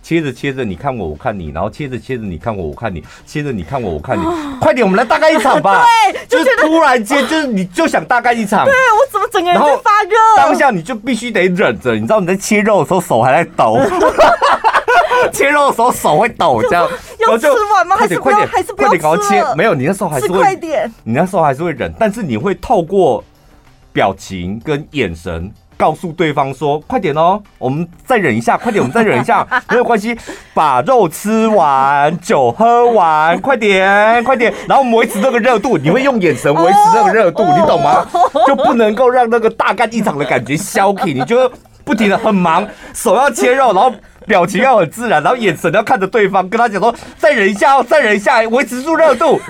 [0.01, 4.23] 切着切着，你看我，我看你，然后切着切着，你看我，我看你，切着你看我，我看你，
[4.59, 5.85] 快点，我们来大干一场吧！
[6.11, 8.65] 对，就是突然间，就是你就想大干一场。
[8.65, 10.17] 对，我怎么整个人在发热？
[10.37, 13.79] 当下你就必须得忍着，你知道你在切肉的时候手还在抖，
[15.31, 16.89] 切肉的时候手会抖，这样
[17.19, 17.95] 要吃完吗？
[17.95, 19.43] 快点快点，还是不要搞切？
[19.55, 23.23] 没有，你那时候还是会快点，你那时候还是会忍，但是你会透过
[23.93, 25.51] 表情跟眼神。
[25.81, 30.15] 告诉对方说：“快点哦，我们再忍一下，快点，我们再忍一下， 没有关系，
[30.53, 35.79] 把肉吃完，酒喝完，快点，快点，然后维持这个热度。
[35.79, 38.05] 你会用眼神维持这个热度，你懂吗？
[38.45, 41.15] 就不能够让那个大干一场的感觉消停。
[41.15, 41.51] 你就
[41.83, 43.91] 不停的很忙，手要切肉，然后
[44.27, 49.41] 表情要很自然，然后眼神要看着对方，跟他讲说：再忍一下哦，再忍一下，维持住热度。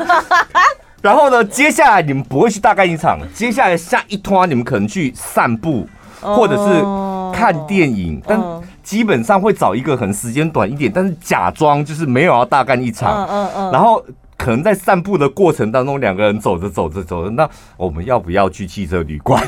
[1.04, 5.86] 然后呢，接下来你们不会去大干一场，接下来下一摊你们可能去散步。”
[6.22, 8.40] 或者是看电影，但
[8.84, 13.28] 基本上会找一个可能时间短一点，但是假装就是没有要大干一场。
[13.28, 14.04] 嗯嗯，然后
[14.38, 19.44] 可能在散步的过程当中，两个人走着走着走着，那我们要不要去汽车旅馆？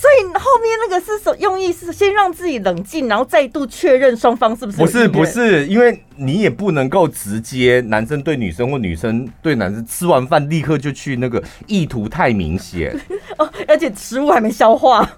[0.00, 4.78] 所以后面那个是用意是先让自己冷静，然后再度确认双方是不是？
[4.78, 12.96] 不是不是，因为你也不能够直接男生对女生或女生对男生吃完饭立刻就去那个意图太明显
[13.38, 15.10] 哦，而且食物还没消化。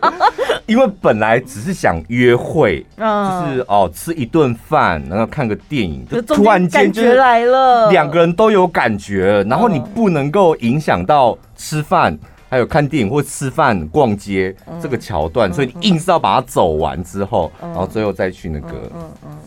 [0.64, 12.18] 因为本来只是想约会，就是哦吃一顿饭，然后看个电影，就突然间就来了，两个人都有感觉，然后你不能够影响到吃饭。
[12.48, 18.68] 还有看电影或吃饭、逛街这个桥段，所以你硬是要把它走完之后，然后最后再去那个。
[18.94, 19.38] 嗯嗯。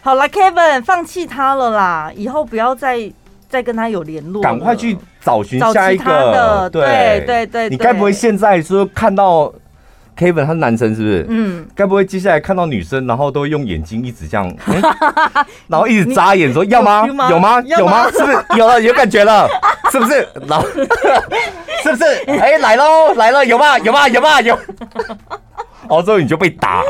[0.00, 3.10] 好了，Kevin，放弃他了啦，以后不要再
[3.48, 6.70] 再跟他有联络，赶快去找寻下一个。
[6.70, 9.52] 对对对，你该不会现在说看到
[10.16, 11.26] Kevin 他是男生是不是？
[11.28, 11.66] 嗯。
[11.74, 14.52] 该不会接下来看到女生，然后都用眼睛一直这样，
[15.68, 17.06] 然后一直眨眼说要吗？
[17.06, 17.60] 有吗？
[17.66, 18.10] 有吗？
[18.10, 18.80] 是不是有了？
[18.82, 19.48] 有感觉了？
[19.92, 20.26] 是不是？
[20.48, 20.66] 然后。
[21.82, 22.04] 是不是？
[22.26, 23.78] 哎、欸，来喽，来了，有吗？
[23.78, 24.08] 有吗？
[24.08, 24.40] 有吗？
[24.40, 24.58] 有。
[25.88, 26.82] 哦，之后你就被打。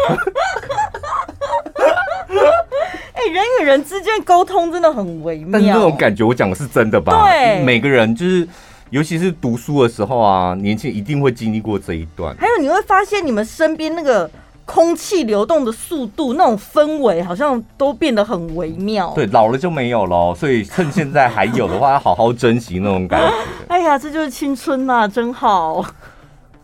[3.13, 5.49] 哎、欸，人与人之间沟通真的很微妙。
[5.53, 7.29] 但是这种感觉，我讲的是真的吧？
[7.29, 8.49] 对，每个人就是，
[8.91, 12.37] 尤其是读书的时候啊，年轻人一定会经历过这一段。
[12.39, 14.31] 还有，你会发现你们身边那个
[14.65, 19.13] 空气流动的速度，那种氛围好像都变得很微妙。
[19.15, 23.35] 对，老了就没有了，所以趁现在还有的话，要好好珍惜那种感觉。
[23.69, 25.85] 哎呀，这就是青春呐、啊，真好。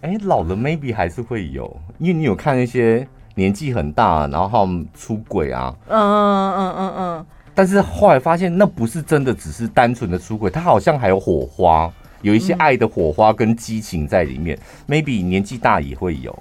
[0.00, 5.74] 哎，老了 maybe 还是会有，因为你有看那些年纪很大，然后出轨啊。
[5.88, 7.26] 嗯嗯嗯嗯嗯。
[7.54, 11.92] 但是后来发现，那不是真的，只是单纯的出轨，他好像还有火花，
[12.22, 14.58] 有一些爱的火花跟激情在里面。
[14.86, 16.36] 嗯、maybe 年纪大也会有。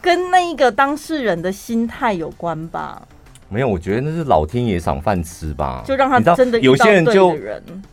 [0.00, 3.02] 跟那一个当事人的心态有关吧？
[3.48, 5.84] 没有，我觉得那是老天爷赏饭吃吧。
[5.86, 7.36] 就让他真的有些人就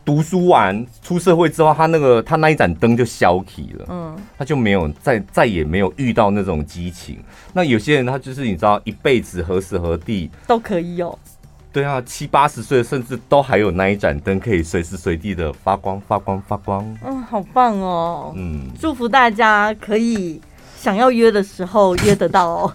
[0.04, 7.18] 读书完出社会之后，他那个他那一盏灯就消起了，嗯，他就没有再再也没有遇到那种激情。
[7.52, 11.18] 那有些人他就是你知道一辈子何时何地都可以有。
[11.72, 16.98] 对啊，七八十岁甚至都还有那一盏灯可以随时随地的发光发光发光。
[17.04, 18.32] 嗯，好棒哦。
[18.36, 20.40] 嗯，祝福大家可以。
[20.76, 22.74] 想要约的时候约得到哦，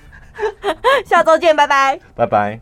[1.04, 2.58] 下周见，拜拜，拜拜。